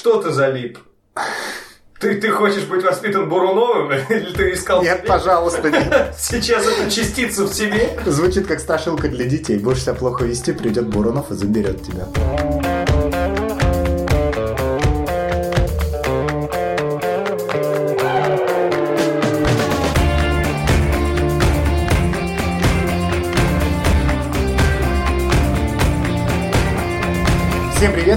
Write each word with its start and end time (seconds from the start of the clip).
Что 0.00 0.22
ты 0.22 0.30
залип? 0.30 0.78
Ты, 2.00 2.18
ты 2.18 2.30
хочешь 2.30 2.64
быть 2.64 2.82
воспитан 2.82 3.28
Буруновым? 3.28 3.92
Или 4.08 4.32
ты 4.32 4.52
искал 4.54 4.82
Нет, 4.82 5.00
себе? 5.00 5.08
пожалуйста, 5.08 5.70
нет. 5.70 6.14
сейчас 6.18 6.66
эту 6.66 6.90
частицу 6.90 7.44
в 7.44 7.52
себе? 7.52 7.98
Звучит 8.06 8.46
как 8.46 8.60
страшилка 8.60 9.08
для 9.08 9.26
детей. 9.26 9.58
Будешь 9.58 9.82
себя 9.82 9.92
плохо 9.92 10.24
вести, 10.24 10.52
придет 10.52 10.86
Бурунов 10.86 11.30
и 11.30 11.34
заберет 11.34 11.82
тебя. 11.82 12.06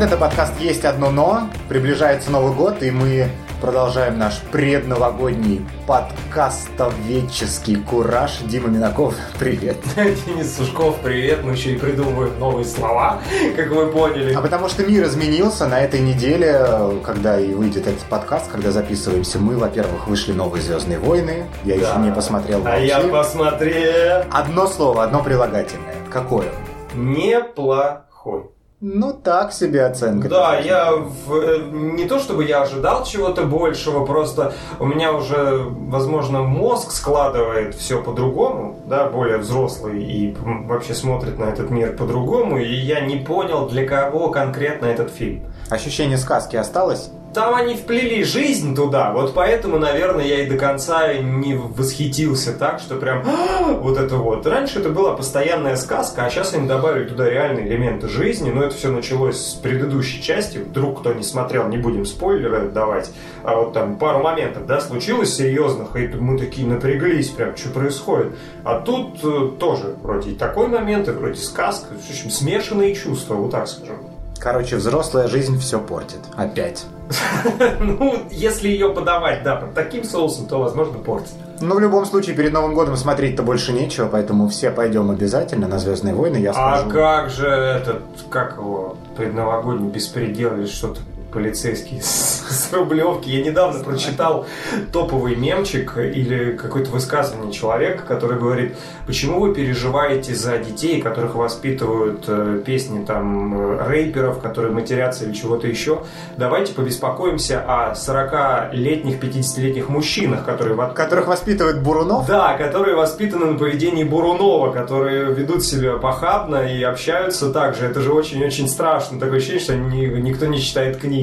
Это 0.03 0.17
подкаст 0.17 0.59
«Есть 0.59 0.83
одно 0.83 1.11
но». 1.11 1.49
Приближается 1.69 2.29
Новый 2.29 2.53
год, 2.53 2.83
и 2.83 2.91
мы 2.91 3.29
продолжаем 3.61 4.19
наш 4.19 4.39
предновогодний 4.51 5.65
подкастоведческий 5.87 7.77
кураж. 7.77 8.39
Дима 8.41 8.67
Минаков, 8.67 9.15
привет. 9.39 9.77
Денис 9.95 10.57
Сушков, 10.57 10.97
привет. 11.01 11.43
Мы 11.45 11.53
еще 11.53 11.71
и 11.71 11.77
придумываем 11.77 12.37
новые 12.37 12.65
слова, 12.65 13.21
как 13.55 13.69
вы 13.69 13.87
поняли. 13.87 14.33
А 14.33 14.41
потому 14.41 14.67
что 14.67 14.83
мир 14.85 15.05
изменился 15.05 15.67
на 15.67 15.79
этой 15.79 16.01
неделе, 16.01 16.65
когда 17.05 17.39
и 17.39 17.53
выйдет 17.53 17.87
этот 17.87 18.01
подкаст, 18.03 18.51
когда 18.51 18.71
записываемся 18.71 19.39
мы, 19.39 19.55
во-первых, 19.57 20.07
вышли 20.07 20.33
новые 20.33 20.61
«Звездные 20.61 20.99
войны». 20.99 21.45
Я 21.63 21.75
еще 21.75 21.85
Да. 21.93 21.99
не 21.99 22.11
посмотрел 22.11 22.59
А 22.59 22.71
вообще. 22.71 22.87
я 22.87 22.99
посмотрел. 22.99 24.23
Одно 24.31 24.67
слово, 24.67 25.03
одно 25.05 25.23
прилагательное. 25.23 25.95
Какое? 26.11 26.47
Неплохой. 26.93 28.49
Ну, 28.85 29.13
так 29.13 29.53
себе 29.53 29.85
оценка. 29.85 30.27
Да, 30.27 30.59
я 30.59 30.91
в- 30.91 31.33
э, 31.33 31.59
не 31.71 32.03
то 32.03 32.19
чтобы 32.19 32.43
я 32.43 32.63
ожидал 32.63 33.05
чего-то 33.05 33.45
большего, 33.45 34.05
просто 34.05 34.51
у 34.77 34.85
меня 34.85 35.13
уже, 35.13 35.61
возможно, 35.87 36.41
мозг 36.41 36.91
складывает 36.91 37.75
все 37.75 38.03
по-другому, 38.03 38.75
да, 38.85 39.07
более 39.07 39.37
взрослый 39.37 40.03
и 40.03 40.35
вообще 40.67 40.93
смотрит 40.95 41.39
на 41.39 41.45
этот 41.45 41.69
мир 41.69 41.95
по-другому, 41.95 42.57
и 42.57 42.73
я 42.73 42.99
не 42.99 43.15
понял, 43.15 43.69
для 43.69 43.87
кого 43.87 44.29
конкретно 44.31 44.87
этот 44.87 45.11
фильм. 45.11 45.45
Ощущение 45.69 46.17
сказки 46.17 46.57
осталось? 46.57 47.09
Там 47.33 47.55
они 47.55 47.75
вплели 47.75 48.23
жизнь 48.23 48.75
туда, 48.75 49.11
вот 49.11 49.33
поэтому, 49.33 49.79
наверное, 49.79 50.25
я 50.25 50.43
и 50.43 50.49
до 50.49 50.55
конца 50.55 51.13
не 51.13 51.55
восхитился 51.55 52.53
так, 52.53 52.79
что 52.79 52.95
прям 52.95 53.23
«А, 53.25 53.73
вот 53.73 53.97
это 53.97 54.17
вот. 54.17 54.45
Раньше 54.45 54.79
это 54.79 54.89
была 54.89 55.13
постоянная 55.13 55.75
сказка, 55.75 56.25
а 56.25 56.29
сейчас 56.29 56.53
они 56.53 56.67
добавили 56.67 57.07
туда 57.07 57.27
реальные 57.27 57.67
элементы 57.67 58.07
жизни, 58.07 58.51
но 58.51 58.63
это 58.63 58.75
все 58.75 58.91
началось 58.91 59.37
с 59.37 59.53
предыдущей 59.55 60.21
части. 60.21 60.59
Вдруг 60.59 60.99
кто 60.99 61.13
не 61.13 61.23
смотрел, 61.23 61.67
не 61.69 61.77
будем 61.77 62.05
спойлеры 62.05 62.69
давать, 62.69 63.11
а 63.43 63.55
вот 63.55 63.73
там 63.73 63.97
пару 63.97 64.21
моментов, 64.21 64.67
да, 64.67 64.79
случилось 64.79 65.35
серьезных, 65.35 65.95
и 65.95 66.07
мы 66.09 66.37
такие 66.37 66.67
напряглись, 66.67 67.29
прям, 67.29 67.57
что 67.57 67.69
происходит. 67.69 68.33
А 68.63 68.79
тут 68.79 69.23
э, 69.23 69.57
тоже 69.59 69.95
вроде 70.03 70.31
и 70.31 70.35
такой 70.35 70.67
момент, 70.67 71.07
и 71.07 71.11
вроде 71.11 71.41
сказка, 71.41 71.87
в 71.95 72.09
общем, 72.09 72.29
смешанные 72.29 72.93
чувства, 72.93 73.33
вот 73.33 73.51
так 73.51 73.67
скажем. 73.67 74.12
Короче, 74.43 74.75
взрослая 74.75 75.29
жизнь 75.29 75.57
все 75.57 75.79
портит. 75.79 76.19
Опять. 76.35 76.85
Ну, 77.79 78.15
если 78.31 78.67
ее 78.69 78.89
подавать, 78.89 79.43
да, 79.43 79.55
под 79.55 79.73
таким 79.73 80.03
соусом, 80.03 80.47
то, 80.47 80.59
возможно, 80.59 80.97
портит. 80.99 81.33
Ну, 81.61 81.75
в 81.75 81.79
любом 81.79 82.05
случае, 82.05 82.35
перед 82.35 82.51
Новым 82.51 82.73
годом 82.73 82.97
смотреть-то 82.97 83.43
больше 83.43 83.71
нечего, 83.71 84.07
поэтому 84.07 84.47
все 84.49 84.69
пойдем 84.71 85.11
обязательно 85.11 85.67
на 85.67 85.79
Звездные 85.79 86.13
войны. 86.13 86.37
Я 86.37 86.51
А 86.51 86.79
скажу. 86.79 86.89
как 86.91 87.29
же 87.29 87.47
этот, 87.47 88.01
как 88.29 88.57
его, 88.57 88.97
предновогодний 89.15 89.89
беспредел 89.89 90.57
или 90.57 90.65
что-то 90.65 90.99
полицейский 91.33 92.01
с, 92.01 92.43
с 92.49 92.71
Рублевки. 92.73 93.29
Я 93.29 93.43
недавно 93.43 93.83
прочитал 93.83 94.45
топовый 94.91 95.35
мемчик 95.35 95.97
или 95.97 96.55
какое-то 96.55 96.91
высказывание 96.91 97.51
человека, 97.51 98.03
который 98.07 98.37
говорит, 98.39 98.75
почему 99.07 99.39
вы 99.39 99.53
переживаете 99.53 100.35
за 100.35 100.57
детей, 100.59 101.01
которых 101.01 101.35
воспитывают 101.35 102.25
э, 102.27 102.61
песни 102.65 103.03
там 103.05 103.77
э, 103.77 103.83
рэперов, 103.87 104.39
которые 104.39 104.71
матерятся 104.73 105.25
или 105.25 105.33
чего-то 105.33 105.67
еще. 105.67 106.03
Давайте 106.37 106.73
побеспокоимся 106.73 107.63
о 107.67 107.93
40-летних, 107.93 109.19
50-летних 109.21 109.89
мужчинах, 109.89 110.45
которые 110.45 110.75
Которых 110.93 111.27
воспитывает 111.27 111.81
Бурунов? 111.81 112.27
да, 112.27 112.57
которые 112.57 112.95
воспитаны 112.95 113.45
на 113.47 113.57
поведении 113.57 114.03
Бурунова, 114.03 114.71
которые 114.71 115.33
ведут 115.33 115.63
себя 115.63 115.97
похабно 115.97 116.67
и 116.67 116.81
общаются 116.83 117.51
так 117.51 117.75
же. 117.75 117.85
Это 117.85 118.01
же 118.01 118.11
очень-очень 118.11 118.67
страшно. 118.67 119.19
Такое 119.19 119.37
ощущение, 119.37 119.59
что 119.61 119.75
ни- 119.75 120.19
никто 120.21 120.45
не 120.45 120.59
читает 120.59 120.97
книги. 120.97 121.22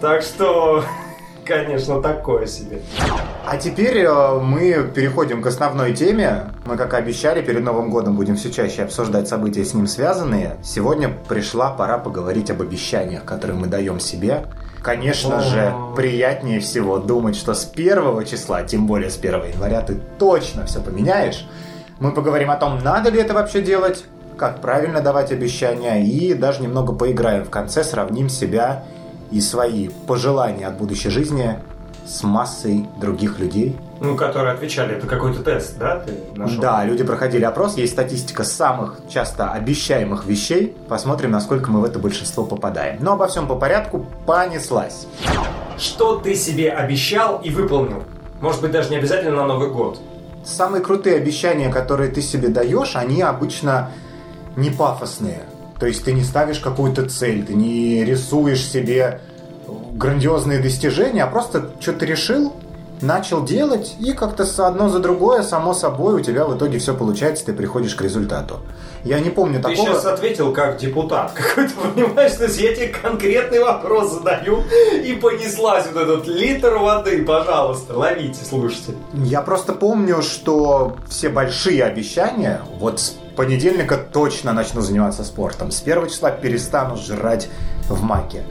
Так 0.00 0.22
что, 0.22 0.84
конечно, 1.44 2.00
такое 2.00 2.46
себе. 2.46 2.80
А 3.48 3.56
теперь 3.58 3.98
э, 3.98 4.40
мы 4.40 4.90
переходим 4.92 5.40
к 5.40 5.46
основной 5.46 5.92
теме. 5.92 6.50
Мы, 6.64 6.76
как 6.76 6.94
и 6.94 6.96
обещали, 6.96 7.42
перед 7.42 7.62
Новым 7.62 7.90
годом 7.90 8.16
будем 8.16 8.36
все 8.36 8.50
чаще 8.50 8.82
обсуждать 8.82 9.28
события 9.28 9.64
с 9.64 9.72
ним 9.72 9.86
связанные. 9.86 10.56
Сегодня 10.64 11.10
пришла 11.28 11.70
пора 11.70 11.98
поговорить 11.98 12.50
об 12.50 12.62
обещаниях, 12.62 13.24
которые 13.24 13.56
мы 13.56 13.68
даем 13.68 14.00
себе. 14.00 14.46
Конечно 14.82 15.40
же, 15.40 15.72
О. 15.74 15.94
приятнее 15.94 16.60
всего 16.60 16.98
думать, 16.98 17.36
что 17.36 17.54
с 17.54 17.64
первого 17.64 18.24
числа, 18.24 18.62
тем 18.62 18.86
более 18.86 19.10
с 19.10 19.16
1 19.16 19.52
января, 19.52 19.80
ты 19.80 19.96
точно 20.18 20.66
все 20.66 20.80
поменяешь. 20.80 21.46
Мы 21.98 22.12
поговорим 22.12 22.50
о 22.50 22.56
том, 22.56 22.78
надо 22.82 23.10
ли 23.10 23.20
это 23.20 23.34
вообще 23.34 23.62
делать, 23.62 24.04
как 24.36 24.60
правильно 24.60 25.00
давать 25.00 25.32
обещания, 25.32 26.04
и 26.04 26.34
даже 26.34 26.62
немного 26.62 26.92
поиграем 26.92 27.44
в 27.44 27.50
конце, 27.50 27.82
сравним 27.82 28.28
себя 28.28 28.84
и 29.30 29.40
свои 29.40 29.88
пожелания 30.06 30.66
от 30.66 30.76
будущей 30.76 31.10
жизни 31.10 31.58
с 32.06 32.22
массой 32.22 32.86
других 33.00 33.38
людей. 33.38 33.76
Ну, 34.00 34.16
которые 34.16 34.54
отвечали, 34.54 34.94
это 34.96 35.06
какой-то 35.06 35.42
тест, 35.42 35.78
да, 35.78 36.00
ты 36.00 36.12
нашел? 36.36 36.60
Да, 36.60 36.84
люди 36.84 37.02
проходили 37.02 37.44
опрос, 37.44 37.76
есть 37.76 37.92
статистика 37.94 38.44
самых 38.44 39.00
часто 39.08 39.50
обещаемых 39.52 40.26
вещей. 40.26 40.76
Посмотрим, 40.88 41.30
насколько 41.30 41.70
мы 41.70 41.80
в 41.80 41.84
это 41.84 41.98
большинство 41.98 42.44
попадаем. 42.44 42.98
Но 43.00 43.14
обо 43.14 43.26
всем 43.26 43.48
по 43.48 43.56
порядку 43.56 44.06
понеслась. 44.26 45.06
Что 45.78 46.16
ты 46.16 46.34
себе 46.34 46.70
обещал 46.70 47.40
и 47.42 47.50
выполнил? 47.50 48.04
Может 48.40 48.60
быть, 48.60 48.70
даже 48.70 48.90
не 48.90 48.96
обязательно 48.96 49.36
на 49.36 49.46
Новый 49.46 49.70
год. 49.70 49.98
Самые 50.44 50.82
крутые 50.82 51.16
обещания, 51.16 51.70
которые 51.70 52.10
ты 52.10 52.22
себе 52.22 52.48
даешь, 52.48 52.94
они 52.94 53.22
обычно 53.22 53.90
не 54.54 54.70
пафосные. 54.70 55.42
То 55.78 55.86
есть 55.86 56.04
ты 56.04 56.12
не 56.12 56.22
ставишь 56.22 56.58
какую-то 56.58 57.08
цель, 57.08 57.44
ты 57.44 57.54
не 57.54 58.04
рисуешь 58.04 58.64
себе 58.64 59.20
грандиозные 59.92 60.58
достижения, 60.58 61.24
а 61.24 61.26
просто 61.26 61.70
что-то 61.80 62.06
решил, 62.06 62.54
начал 63.00 63.44
делать, 63.44 63.96
и 64.00 64.12
как-то 64.12 64.44
одно 64.66 64.88
за 64.88 64.98
другое, 64.98 65.42
само 65.42 65.74
собой, 65.74 66.14
у 66.14 66.20
тебя 66.20 66.44
в 66.44 66.56
итоге 66.56 66.78
все 66.78 66.94
получается, 66.94 67.46
ты 67.46 67.52
приходишь 67.52 67.94
к 67.94 68.02
результату. 68.02 68.60
Я 69.04 69.20
не 69.20 69.30
помню 69.30 69.62
Ты 69.62 69.70
такого... 69.70 69.88
сейчас 69.88 70.04
ответил 70.04 70.52
как 70.52 70.78
депутат 70.78 71.32
какой-то, 71.34 71.72
понимаешь? 71.74 72.32
То 72.32 72.44
есть 72.44 72.60
я 72.60 72.74
тебе 72.74 72.88
конкретный 72.88 73.60
вопрос 73.60 74.12
задаю, 74.12 74.64
и 75.04 75.12
понеслась 75.14 75.86
вот 75.92 76.02
этот 76.02 76.26
литр 76.26 76.76
воды, 76.76 77.24
пожалуйста, 77.24 77.96
ловите, 77.96 78.44
слушайте. 78.44 78.94
Я 79.12 79.42
просто 79.42 79.72
помню, 79.72 80.22
что 80.22 80.96
все 81.08 81.28
большие 81.28 81.84
обещания, 81.84 82.62
вот 82.78 83.00
с 83.00 83.16
понедельника 83.36 83.96
точно 83.96 84.52
начну 84.52 84.80
заниматься 84.80 85.22
спортом, 85.22 85.70
с 85.70 85.80
первого 85.80 86.08
числа 86.08 86.30
перестану 86.30 86.96
жрать 86.96 87.48
в 87.88 88.02
маке. 88.02 88.42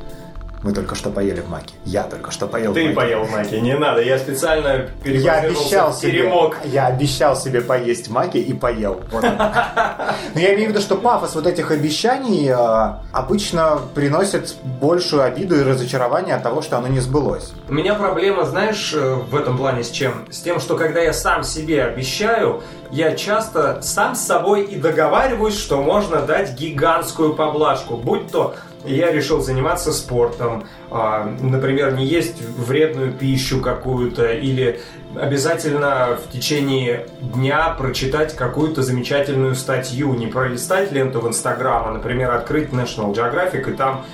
Мы 0.66 0.72
только 0.72 0.96
что 0.96 1.12
поели 1.12 1.42
в 1.42 1.48
маке. 1.48 1.76
Я 1.86 2.02
только 2.06 2.32
что 2.32 2.48
поел 2.48 2.72
в 2.72 2.74
Ты 2.74 2.86
маке. 2.86 2.96
поел 2.96 3.28
маки, 3.28 3.54
не 3.54 3.78
надо, 3.78 4.02
я 4.02 4.18
специально 4.18 4.88
Я 5.04 5.34
обещал 5.34 5.92
в 5.92 5.96
себе, 5.96 6.12
теремок. 6.14 6.58
я 6.64 6.88
обещал 6.88 7.36
себе 7.36 7.62
поесть 7.62 8.10
маки 8.10 8.38
и 8.38 8.52
поел. 8.52 9.00
Вот. 9.12 9.22
Но 9.22 10.40
я 10.40 10.56
имею 10.56 10.70
в 10.70 10.72
виду, 10.72 10.82
что 10.82 10.96
пафос 10.96 11.36
вот 11.36 11.46
этих 11.46 11.70
обещаний 11.70 12.50
э, 12.50 12.96
обычно 13.14 13.78
приносит 13.94 14.56
большую 14.82 15.22
обиду 15.22 15.56
и 15.56 15.62
разочарование 15.62 16.34
от 16.34 16.42
того, 16.42 16.64
что 16.64 16.80
оно 16.80 16.88
не 16.88 17.00
сбылось. 17.00 17.54
У 17.70 17.74
меня 17.74 17.94
проблема, 17.94 18.44
знаешь, 18.46 18.92
э, 18.96 19.14
в 19.14 19.36
этом 19.36 19.60
плане 19.60 19.84
с 19.84 19.92
чем? 19.92 20.26
С 20.32 20.40
тем, 20.40 20.60
что 20.60 20.76
когда 20.78 21.00
я 21.00 21.14
сам 21.14 21.44
себе 21.44 21.84
обещаю, 21.84 22.64
я 22.90 23.16
часто 23.16 23.84
сам 23.84 24.16
с 24.16 24.22
собой 24.22 24.64
и 24.64 24.78
договариваюсь, 24.78 25.60
что 25.60 25.84
можно 25.84 26.24
дать 26.24 26.56
гигантскую 26.60 27.36
поблажку. 27.36 27.98
Будь 27.98 28.32
то 28.32 28.56
я 28.94 29.12
решил 29.12 29.42
заниматься 29.42 29.92
спортом, 29.94 30.68
например, 30.90 31.94
не 31.94 32.06
есть 32.06 32.42
вредную 32.42 33.12
пищу 33.12 33.62
какую-то, 33.62 34.32
или 34.32 34.80
обязательно 35.20 36.18
в 36.24 36.32
течение 36.32 37.08
дня 37.22 37.76
прочитать 37.78 38.36
какую-то 38.36 38.82
замечательную 38.82 39.56
статью, 39.56 40.14
не 40.14 40.28
пролистать 40.28 40.92
ленту 40.92 41.22
в 41.22 41.28
Инстаграм, 41.28 41.88
а, 41.88 41.92
например, 41.92 42.32
открыть 42.32 42.70
National 42.70 43.14
Geographic 43.14 43.72
и 43.72 43.76
там, 43.76 44.06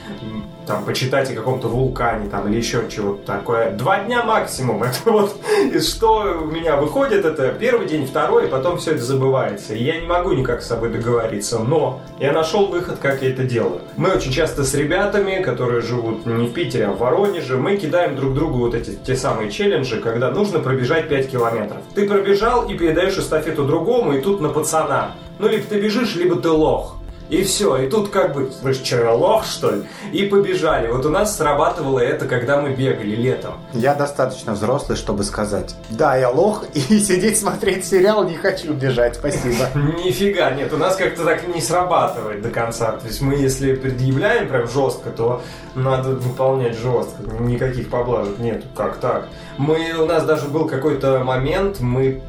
там 0.67 0.85
почитать 0.85 1.31
о 1.31 1.35
каком-то 1.35 1.67
вулкане 1.67 2.29
там, 2.29 2.47
или 2.47 2.57
еще 2.57 2.83
чего-то 2.89 3.25
такое. 3.25 3.71
Два 3.71 4.03
дня 4.03 4.23
максимум. 4.23 4.83
Это 4.83 5.11
вот 5.11 5.35
и 5.73 5.79
что 5.79 6.41
у 6.41 6.45
меня 6.45 6.75
выходит, 6.75 7.25
это 7.25 7.49
первый 7.49 7.87
день, 7.87 8.05
второй, 8.05 8.45
и 8.45 8.49
потом 8.49 8.77
все 8.77 8.91
это 8.91 9.03
забывается. 9.03 9.73
И 9.73 9.83
я 9.83 9.99
не 9.99 10.07
могу 10.07 10.33
никак 10.33 10.61
с 10.61 10.67
собой 10.67 10.89
договориться, 10.89 11.59
но 11.59 12.01
я 12.19 12.31
нашел 12.31 12.67
выход, 12.67 12.99
как 12.99 13.21
я 13.21 13.29
это 13.29 13.43
делаю. 13.43 13.81
Мы 13.97 14.09
очень 14.09 14.31
часто 14.31 14.63
с 14.63 14.73
ребятами, 14.73 15.41
которые 15.41 15.81
живут 15.81 16.25
не 16.25 16.47
в 16.47 16.53
Питере, 16.61 16.89
в 16.89 16.99
Воронеже, 16.99 17.57
мы 17.57 17.75
кидаем 17.75 18.15
друг 18.15 18.35
другу 18.35 18.59
вот 18.59 18.75
эти 18.75 18.91
те 18.91 19.15
самые 19.15 19.49
челленджи, 19.49 19.99
когда 19.99 20.29
нужно 20.29 20.59
пробежать 20.59 21.09
5 21.09 21.31
километров. 21.31 21.79
Ты 21.95 22.07
пробежал 22.07 22.69
и 22.69 22.77
передаешь 22.77 23.17
эстафету 23.17 23.65
другому, 23.65 24.13
и 24.13 24.21
тут 24.21 24.41
на 24.41 24.49
пацана. 24.49 25.15
Ну, 25.39 25.47
либо 25.47 25.63
ты 25.63 25.81
бежишь, 25.81 26.15
либо 26.15 26.35
ты 26.35 26.49
лох. 26.49 27.00
И 27.31 27.43
все, 27.43 27.77
и 27.77 27.89
тут 27.89 28.09
как 28.09 28.33
бы, 28.33 28.51
вы 28.61 28.73
что, 28.73 29.15
лох, 29.15 29.45
что 29.45 29.71
ли? 29.71 29.83
И 30.11 30.23
побежали. 30.23 30.89
Вот 30.89 31.05
у 31.05 31.09
нас 31.09 31.37
срабатывало 31.37 31.99
это, 31.99 32.27
когда 32.27 32.59
мы 32.59 32.71
бегали 32.71 33.15
летом. 33.15 33.53
Я 33.71 33.95
достаточно 33.95 34.51
взрослый, 34.51 34.97
чтобы 34.97 35.23
сказать, 35.23 35.73
да, 35.89 36.17
я 36.17 36.29
лох, 36.29 36.65
и 36.73 36.81
сидеть 36.99 37.39
смотреть 37.39 37.85
сериал 37.85 38.25
не 38.25 38.35
хочу 38.35 38.73
бежать, 38.73 39.15
спасибо. 39.15 39.65
Нифига, 40.03 40.51
нет, 40.51 40.73
у 40.73 40.77
нас 40.77 40.97
как-то 40.97 41.23
так 41.23 41.47
не 41.47 41.61
срабатывает 41.61 42.41
до 42.41 42.49
конца. 42.49 42.91
То 42.97 43.07
есть 43.07 43.21
мы, 43.21 43.35
если 43.35 43.75
предъявляем 43.75 44.49
прям 44.49 44.67
жестко, 44.67 45.09
то 45.09 45.41
надо 45.73 46.09
выполнять 46.09 46.77
жестко. 46.77 47.23
Никаких 47.39 47.89
поблажек 47.89 48.39
нет. 48.39 48.65
Как 48.75 48.97
так? 48.97 49.29
Мы, 49.57 49.93
у 49.97 50.05
нас 50.05 50.25
даже 50.25 50.49
был 50.49 50.67
какой-то 50.67 51.23
момент, 51.23 51.79
мы 51.79 52.21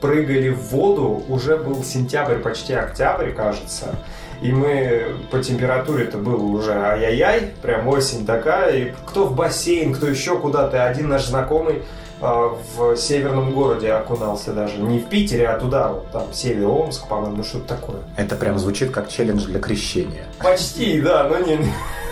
прыгали 0.00 0.48
в 0.48 0.70
воду, 0.70 1.22
уже 1.28 1.58
был 1.58 1.84
сентябрь, 1.84 2.36
почти 2.36 2.72
октябрь, 2.72 3.32
кажется. 3.32 3.96
И 4.40 4.52
мы 4.52 5.16
по 5.30 5.38
температуре 5.42 6.04
это 6.04 6.18
было 6.18 6.42
уже 6.42 6.72
ай-яй-яй, 6.72 7.52
прям 7.62 7.88
осень 7.88 8.26
такая. 8.26 8.76
И 8.76 8.92
кто 9.06 9.26
в 9.26 9.34
бассейн, 9.34 9.94
кто 9.94 10.06
еще 10.06 10.38
куда-то. 10.38 10.84
Один 10.84 11.08
наш 11.08 11.26
знакомый 11.26 11.82
э, 12.20 12.48
в 12.76 12.96
северном 12.96 13.52
городе 13.52 13.92
окунался 13.92 14.52
даже. 14.52 14.78
Не 14.78 14.98
в 14.98 15.06
Питере, 15.06 15.48
а 15.48 15.58
туда, 15.58 15.88
вот 15.88 16.10
там, 16.10 16.32
север 16.32 16.68
Омск, 16.68 17.08
по-моему, 17.08 17.42
что-то 17.44 17.68
такое. 17.76 17.98
Это 18.16 18.36
прям 18.36 18.58
звучит 18.58 18.90
как 18.90 19.08
челлендж 19.08 19.46
для 19.46 19.60
крещения. 19.60 20.24
Почти, 20.38 21.00
да, 21.00 21.28
но 21.28 21.38
не, 21.38 21.58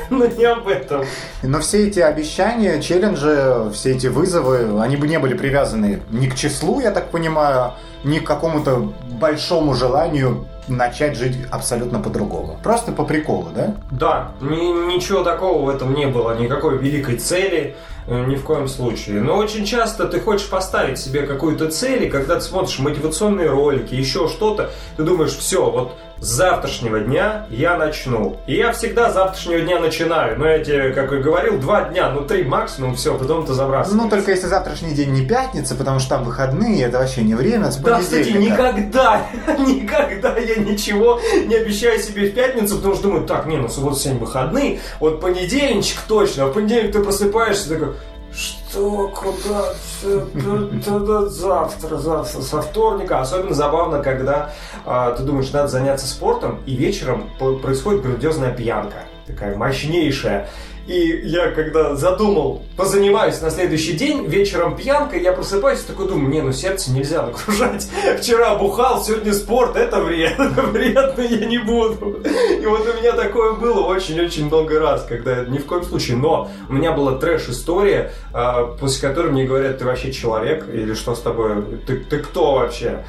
но 0.10 0.26
не 0.26 0.44
об 0.44 0.68
этом. 0.68 1.04
Но 1.42 1.60
все 1.60 1.88
эти 1.88 2.00
обещания, 2.00 2.80
челленджи, 2.80 3.70
все 3.72 3.92
эти 3.92 4.06
вызовы, 4.06 4.80
они 4.80 4.96
бы 4.96 5.08
не 5.08 5.18
были 5.18 5.34
привязаны 5.34 6.00
ни 6.10 6.28
к 6.28 6.34
числу, 6.34 6.80
я 6.80 6.90
так 6.90 7.10
понимаю, 7.10 7.72
ни 8.04 8.18
к 8.18 8.24
какому-то 8.24 8.92
большому 9.18 9.74
желанию 9.74 10.46
начать 10.68 11.16
жить 11.16 11.36
абсолютно 11.50 12.00
по-другому. 12.00 12.58
Просто 12.62 12.92
по 12.92 13.04
приколу, 13.04 13.48
да? 13.54 13.74
Да, 13.90 14.32
ни, 14.40 14.94
ничего 14.94 15.22
такого 15.22 15.64
в 15.64 15.68
этом 15.68 15.94
не 15.94 16.06
было, 16.06 16.38
никакой 16.38 16.78
великой 16.78 17.16
цели, 17.16 17.76
э, 18.06 18.24
ни 18.24 18.36
в 18.36 18.44
коем 18.44 18.68
случае. 18.68 19.20
Но 19.20 19.36
очень 19.36 19.64
часто 19.64 20.06
ты 20.06 20.20
хочешь 20.20 20.48
поставить 20.48 20.98
себе 20.98 21.26
какую-то 21.26 21.70
цель, 21.70 22.04
и 22.04 22.10
когда 22.10 22.36
ты 22.36 22.40
смотришь 22.40 22.78
мотивационные 22.78 23.50
ролики, 23.50 23.94
еще 23.94 24.28
что-то, 24.28 24.70
ты 24.96 25.02
думаешь, 25.02 25.36
все, 25.36 25.70
вот 25.70 25.96
с 26.20 26.26
завтрашнего 26.26 27.00
дня 27.00 27.46
я 27.50 27.76
начну. 27.76 28.36
И 28.46 28.56
я 28.56 28.72
всегда 28.72 29.10
с 29.10 29.14
завтрашнего 29.14 29.60
дня 29.60 29.80
начинаю. 29.80 30.38
Но 30.38 30.48
я 30.48 30.64
тебе, 30.64 30.92
как 30.92 31.12
и 31.12 31.18
говорил, 31.18 31.58
два 31.58 31.84
дня, 31.84 32.10
ну 32.10 32.22
три 32.22 32.44
максимум, 32.44 32.94
все, 32.94 33.16
потом 33.16 33.46
ты 33.46 33.52
забрасываешь. 33.52 34.02
Ну, 34.02 34.08
только 34.08 34.30
если 34.30 34.46
завтрашний 34.46 34.92
день 34.92 35.10
не 35.10 35.26
пятница, 35.26 35.74
потому 35.74 35.98
что 35.98 36.10
там 36.10 36.24
выходные, 36.24 36.84
это 36.84 36.98
вообще 36.98 37.22
не 37.22 37.34
время, 37.34 37.70
с 37.70 37.76
Да, 37.76 38.00
кстати, 38.00 38.30
никогда, 38.30 39.26
никогда 39.58 40.36
я 40.38 40.56
ничего 40.56 41.20
не 41.46 41.56
обещаю 41.56 41.98
себе 42.00 42.30
в 42.30 42.34
пятницу, 42.34 42.76
потому 42.76 42.94
что 42.94 43.04
думаю, 43.04 43.26
так, 43.26 43.46
не, 43.46 43.56
ну 43.56 43.68
суббота 43.68 43.98
сегодня 43.98 44.20
выходные, 44.20 44.80
вот 45.00 45.20
понедельничек 45.20 46.00
точно, 46.08 46.44
а 46.44 46.46
в 46.46 46.52
понедельник 46.52 46.92
ты 46.92 47.00
просыпаешься 47.00 47.68
такой, 47.68 47.94
что, 48.34 49.08
куда, 49.14 49.74
всё, 49.74 50.26
да, 50.34 50.68
да, 50.86 50.98
да, 50.98 51.26
завтра, 51.26 51.96
завтра, 51.96 52.40
со 52.40 52.62
вторника. 52.62 53.20
Особенно 53.20 53.54
забавно, 53.54 54.02
когда 54.02 54.50
а, 54.84 55.12
ты 55.12 55.22
думаешь, 55.22 55.52
надо 55.52 55.68
заняться 55.68 56.06
спортом, 56.06 56.60
и 56.66 56.74
вечером 56.74 57.30
происходит 57.62 58.02
грандиозная 58.02 58.52
пьянка, 58.52 59.04
такая 59.26 59.56
мощнейшая. 59.56 60.48
И 60.86 61.22
я 61.24 61.50
когда 61.50 61.94
задумал, 61.94 62.62
позанимаюсь 62.76 63.40
на 63.40 63.50
следующий 63.50 63.94
день, 63.94 64.26
вечером 64.26 64.76
пьянка, 64.76 65.16
я 65.16 65.32
просыпаюсь 65.32 65.82
и 65.82 65.86
такой 65.86 66.08
думаю, 66.08 66.28
не, 66.28 66.42
ну 66.42 66.52
сердце 66.52 66.92
нельзя 66.92 67.22
нагружать. 67.22 67.88
Вчера 68.18 68.54
бухал, 68.56 69.02
сегодня 69.02 69.32
спорт, 69.32 69.76
это 69.76 70.00
вредно, 70.00 70.50
вредно 70.72 71.22
я 71.22 71.46
не 71.46 71.58
буду. 71.58 72.22
И 72.60 72.66
вот 72.66 72.86
у 72.86 73.00
меня 73.00 73.12
такое 73.12 73.54
было 73.54 73.86
очень-очень 73.86 74.46
много 74.46 74.78
раз, 74.78 75.06
когда 75.08 75.44
ни 75.44 75.58
в 75.58 75.64
коем 75.64 75.84
случае. 75.84 76.18
Но 76.18 76.50
у 76.68 76.72
меня 76.74 76.92
была 76.92 77.16
трэш-история, 77.16 78.12
а, 78.34 78.76
после 78.78 79.08
которой 79.08 79.32
мне 79.32 79.44
говорят, 79.44 79.78
ты 79.78 79.86
вообще 79.86 80.12
человек, 80.12 80.66
или 80.68 80.92
что 80.92 81.14
с 81.14 81.20
тобой, 81.20 81.78
ты, 81.86 81.96
ты 81.96 82.18
кто 82.18 82.56
вообще? 82.56 83.04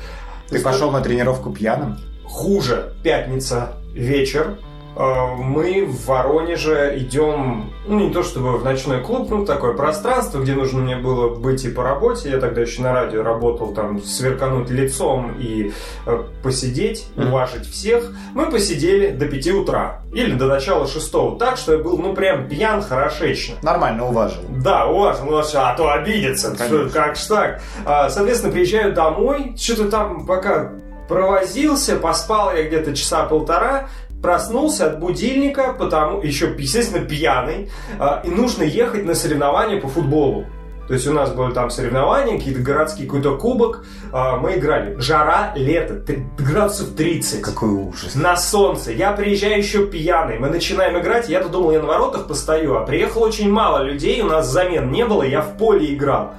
Ты 0.50 0.62
пошел 0.62 0.92
на 0.92 1.02
тренировку 1.02 1.52
пьяным? 1.52 1.98
Хуже. 2.24 2.94
Пятница, 3.04 3.74
вечер, 3.94 4.58
мы 4.96 5.86
в 5.86 6.06
Воронеже 6.06 6.94
идем, 6.98 7.74
ну 7.86 8.00
не 8.00 8.14
то 8.14 8.24
чтобы 8.24 8.58
в 8.58 8.64
ночной 8.64 9.02
клуб, 9.02 9.28
ну 9.30 9.46
такое 9.46 9.74
пространство, 9.74 10.40
где 10.40 10.54
нужно 10.54 10.80
мне 10.80 10.96
было 10.96 11.36
быть 11.36 11.66
и 11.66 11.70
по 11.70 11.84
работе. 11.84 12.30
Я 12.30 12.40
тогда 12.40 12.62
еще 12.62 12.82
на 12.82 12.94
радио 12.94 13.22
работал, 13.22 13.74
там 13.74 14.02
сверкануть 14.02 14.70
лицом 14.70 15.36
и 15.38 15.74
э, 16.06 16.24
посидеть, 16.42 17.08
уважить 17.18 17.70
всех. 17.70 18.12
Мы 18.34 18.50
посидели 18.50 19.10
до 19.10 19.28
5 19.28 19.48
утра 19.50 20.02
или 20.14 20.34
до 20.34 20.46
начала 20.46 20.88
шестого, 20.88 21.38
так 21.38 21.58
что 21.58 21.74
я 21.74 21.80
был 21.80 21.98
ну 21.98 22.14
прям 22.14 22.48
пьян 22.48 22.82
хорошечно. 22.82 23.56
Нормально 23.62 24.08
уважил. 24.08 24.44
Да, 24.50 24.86
уважил, 24.88 25.28
уважил, 25.28 25.60
а 25.62 25.76
то 25.76 25.92
обидится. 25.92 26.56
Что, 26.56 26.90
как 26.90 27.18
ж 27.18 27.26
так? 27.28 27.62
А, 27.86 28.10
соответственно, 28.10 28.54
приезжаю 28.54 28.94
домой, 28.94 29.56
что-то 29.58 29.90
там 29.90 30.26
пока 30.26 30.72
провозился, 31.08 31.98
поспал 31.98 32.54
я 32.54 32.64
где-то 32.64 32.96
часа 32.96 33.26
полтора, 33.26 33.90
проснулся 34.22 34.88
от 34.88 35.00
будильника, 35.00 35.74
потому 35.78 36.22
еще, 36.22 36.54
естественно, 36.58 37.06
пьяный, 37.06 37.70
а, 38.00 38.22
и 38.24 38.30
нужно 38.30 38.64
ехать 38.64 39.06
на 39.06 39.16
соревнования 39.16 39.80
по 39.80 39.88
футболу. 39.88 40.46
То 40.88 40.94
есть 40.94 41.08
у 41.08 41.14
нас 41.14 41.32
были 41.32 41.52
там 41.52 41.70
соревнования, 41.70 42.38
какие-то 42.38 42.62
городские, 42.62 43.08
какой-то 43.08 43.38
кубок. 43.38 43.86
А, 44.12 44.38
Мы 44.38 44.58
играли. 44.58 44.96
Жара, 45.00 45.52
лето, 45.56 46.02
градусов 46.38 46.90
30. 46.96 47.42
Какой 47.42 47.70
ужас. 47.70 48.16
На 48.16 48.38
солнце. 48.38 48.92
Я 48.92 49.12
приезжаю 49.14 49.58
еще 49.58 49.88
пьяный. 49.88 50.38
Мы 50.38 50.50
начинаем 50.50 51.00
играть. 51.00 51.28
Я-то 51.28 51.50
думал, 51.50 51.72
я 51.72 51.80
на 51.80 51.88
воротах 51.88 52.28
постою. 52.28 52.78
А 52.78 52.86
приехало 52.86 53.26
очень 53.26 53.50
мало 53.50 53.84
людей. 53.84 54.22
У 54.22 54.28
нас 54.28 54.48
замен 54.48 54.92
не 54.92 55.06
было. 55.06 55.24
Я 55.24 55.42
в 55.42 55.58
поле 55.58 55.94
играл. 55.94 56.36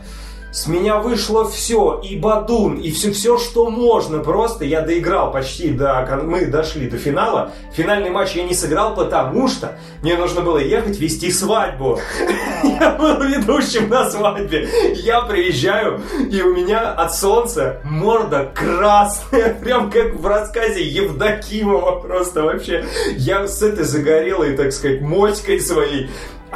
С 0.57 0.67
меня 0.67 1.01
вышло 1.01 1.47
все, 1.47 2.01
и 2.03 2.17
бадун, 2.17 2.77
и 2.77 2.91
все, 2.91 3.13
все, 3.13 3.37
что 3.37 3.69
можно. 3.69 4.21
Просто 4.21 4.65
я 4.65 4.81
доиграл 4.81 5.31
почти 5.31 5.69
до... 5.69 6.19
Мы 6.25 6.47
дошли 6.47 6.89
до 6.89 6.97
финала. 6.97 7.53
Финальный 7.75 8.09
матч 8.09 8.33
я 8.37 8.43
не 8.43 8.55
сыграл, 8.55 8.95
потому 8.95 9.49
что 9.49 9.77
мне 10.01 10.17
нужно 10.17 10.41
было 10.41 10.57
ехать 10.57 10.99
вести 10.99 11.31
свадьбу. 11.31 12.01
Я 12.81 12.93
был 12.93 13.21
ведущим 13.21 13.91
на 13.91 14.09
свадьбе. 14.09 14.67
Я 14.95 15.21
приезжаю, 15.21 16.01
и 16.31 16.41
у 16.41 16.55
меня 16.55 16.91
от 16.91 17.15
солнца 17.15 17.83
морда 17.85 18.51
красная. 18.55 19.53
Прям 19.63 19.91
как 19.91 20.15
в 20.15 20.27
рассказе 20.27 20.83
Евдокимова 20.83 22.01
просто 22.01 22.43
вообще. 22.43 22.87
Я 23.19 23.47
с 23.47 23.61
этой 23.63 23.85
загорелой, 23.85 24.57
так 24.57 24.73
сказать, 24.73 25.03
моськой 25.03 25.61
своей 25.61 26.09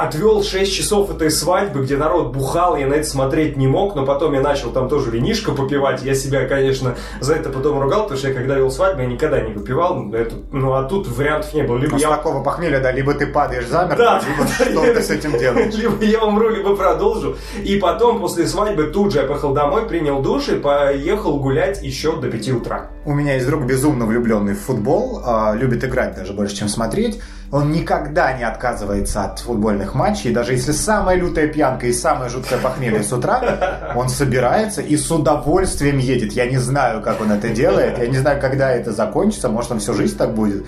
отвел 0.03 0.43
6 0.43 0.73
часов 0.73 1.09
этой 1.13 1.31
свадьбы, 1.31 1.81
где 1.83 1.97
народ 1.97 2.33
бухал, 2.33 2.75
я 2.75 2.87
на 2.87 2.95
это 2.95 3.07
смотреть 3.07 3.57
не 3.57 3.67
мог, 3.67 3.95
но 3.95 4.05
потом 4.05 4.33
я 4.33 4.41
начал 4.41 4.71
там 4.71 4.89
тоже 4.89 5.11
винишко 5.11 5.51
попивать. 5.51 6.03
Я 6.03 6.15
себя, 6.15 6.47
конечно, 6.47 6.95
за 7.19 7.35
это 7.35 7.49
потом 7.49 7.79
ругал, 7.81 8.03
потому 8.03 8.17
что 8.17 8.29
я 8.29 8.33
когда 8.33 8.55
вел 8.55 8.71
свадьбу, 8.71 9.01
я 9.01 9.07
никогда 9.07 9.41
не 9.41 9.53
выпивал. 9.53 10.13
Это- 10.13 10.35
ну 10.51 10.73
а 10.73 10.83
тут 10.83 11.07
вариантов 11.07 11.53
не 11.53 11.63
было. 11.63 11.77
Либо 11.77 11.97
я 11.97 12.09
такого 12.09 12.43
похмелья, 12.43 12.79
да, 12.79 12.91
либо 12.91 13.13
ты 13.13 13.27
падаешь 13.27 13.67
замертво, 13.67 13.97
Да. 13.97 14.21
либо 14.27 14.47
что 14.47 14.93
ты 14.93 15.01
с 15.01 15.09
этим 15.09 15.37
делаешь. 15.37 15.73
Либо 15.75 16.03
я 16.03 16.23
умру, 16.23 16.49
либо 16.49 16.75
продолжу. 16.75 17.37
И 17.63 17.77
потом, 17.77 18.19
после 18.19 18.47
свадьбы, 18.47 18.83
тут 18.85 19.11
же 19.13 19.19
я 19.19 19.25
поехал 19.25 19.53
домой, 19.53 19.87
принял 19.87 20.21
душ 20.21 20.49
и 20.49 20.55
поехал 20.55 21.39
гулять 21.39 21.81
еще 21.83 22.15
до 22.17 22.29
5 22.29 22.51
утра. 22.51 22.89
У 23.05 23.13
меня 23.13 23.35
есть 23.35 23.47
друг 23.47 23.63
безумно 23.65 24.05
влюбленный 24.05 24.53
в 24.53 24.59
футбол, 24.61 25.21
а, 25.25 25.53
любит 25.55 25.83
играть 25.83 26.15
даже 26.15 26.33
больше, 26.33 26.55
чем 26.55 26.67
смотреть. 26.67 27.19
Он 27.51 27.71
никогда 27.71 28.31
не 28.31 28.43
отказывается 28.43 29.25
от 29.25 29.39
футбольных 29.39 29.93
матчей, 29.93 30.31
даже 30.31 30.53
если 30.53 30.71
самая 30.71 31.17
лютая 31.17 31.47
пьянка 31.47 31.87
и 31.87 31.93
самое 31.93 32.29
жуткое 32.29 32.59
похмелье 32.59 33.03
с 33.03 33.11
утра, 33.11 33.93
он 33.93 34.07
собирается 34.07 34.81
и 34.81 34.95
с 34.95 35.11
удовольствием 35.11 35.97
едет. 35.97 36.31
Я 36.31 36.45
не 36.45 36.57
знаю, 36.57 37.01
как 37.01 37.19
он 37.19 37.31
это 37.31 37.49
делает, 37.49 37.97
я 37.97 38.07
не 38.07 38.17
знаю, 38.17 38.39
когда 38.39 38.71
это 38.71 38.93
закончится, 38.93 39.49
может, 39.49 39.71
он 39.71 39.79
всю 39.79 39.93
жизнь 39.93 40.17
так 40.17 40.33
будет. 40.33 40.65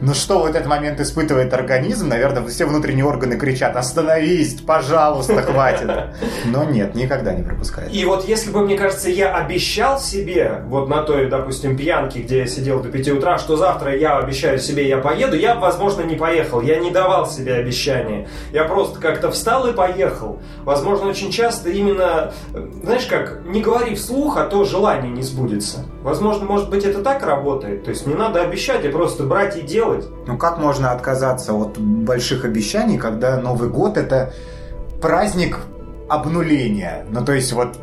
Но 0.00 0.14
что 0.14 0.40
в 0.40 0.46
этот 0.46 0.66
момент 0.66 1.00
испытывает 1.00 1.52
организм, 1.52 2.08
наверное, 2.08 2.46
все 2.46 2.66
внутренние 2.66 3.04
органы 3.04 3.36
кричат 3.36 3.76
«Остановись, 3.76 4.54
пожалуйста, 4.60 5.42
хватит!» 5.42 5.90
Но 6.46 6.64
нет, 6.64 6.94
никогда 6.94 7.32
не 7.32 7.42
пропускает. 7.42 7.92
И 7.92 8.04
вот 8.04 8.26
если 8.26 8.50
бы, 8.50 8.64
мне 8.64 8.76
кажется, 8.76 9.10
я 9.10 9.34
обещал 9.34 9.98
себе, 9.98 10.62
вот 10.66 10.88
на 10.88 11.02
той, 11.02 11.26
допустим, 11.26 11.76
пьянке, 11.76 12.20
где 12.20 12.40
я 12.40 12.46
сидел 12.46 12.80
до 12.80 12.90
5 12.90 13.08
утра, 13.10 13.38
что 13.38 13.56
завтра 13.56 13.96
я 13.96 14.18
обещаю 14.18 14.58
себе, 14.58 14.88
я 14.88 14.98
поеду, 14.98 15.36
я 15.36 15.54
возможно, 15.54 16.02
не 16.02 16.16
поехал. 16.16 16.60
Я 16.60 16.78
не 16.78 16.90
давал 16.90 17.26
себе 17.26 17.54
обещания. 17.54 18.28
Я 18.52 18.64
просто 18.64 19.00
как-то 19.00 19.30
встал 19.30 19.66
и 19.66 19.72
поехал. 19.72 20.40
Возможно, 20.64 21.08
очень 21.08 21.30
часто 21.30 21.70
именно, 21.70 22.32
знаешь 22.82 23.06
как, 23.06 23.40
не 23.44 23.60
говори 23.62 23.94
вслух, 23.94 24.36
а 24.36 24.44
то 24.44 24.64
желание 24.64 25.10
не 25.10 25.22
сбудется. 25.22 25.84
Возможно, 26.02 26.44
может 26.44 26.70
быть, 26.70 26.84
это 26.84 27.02
так 27.02 27.24
работает. 27.24 27.84
То 27.84 27.90
есть 27.90 28.06
не 28.06 28.14
надо 28.14 28.42
обещать, 28.42 28.84
а 28.84 28.90
просто 28.90 29.24
брать 29.24 29.56
и 29.56 29.62
делать, 29.62 29.83
делать. 29.84 30.06
Ну 30.26 30.36
как 30.36 30.58
можно 30.58 30.92
отказаться 30.92 31.52
от 31.52 31.78
больших 31.78 32.44
обещаний, 32.44 32.98
когда 32.98 33.38
Новый 33.38 33.68
год 33.68 33.96
это 33.96 34.32
праздник 35.00 35.58
обнуления? 36.08 37.06
Ну 37.10 37.24
то 37.24 37.32
есть 37.32 37.52
вот 37.52 37.76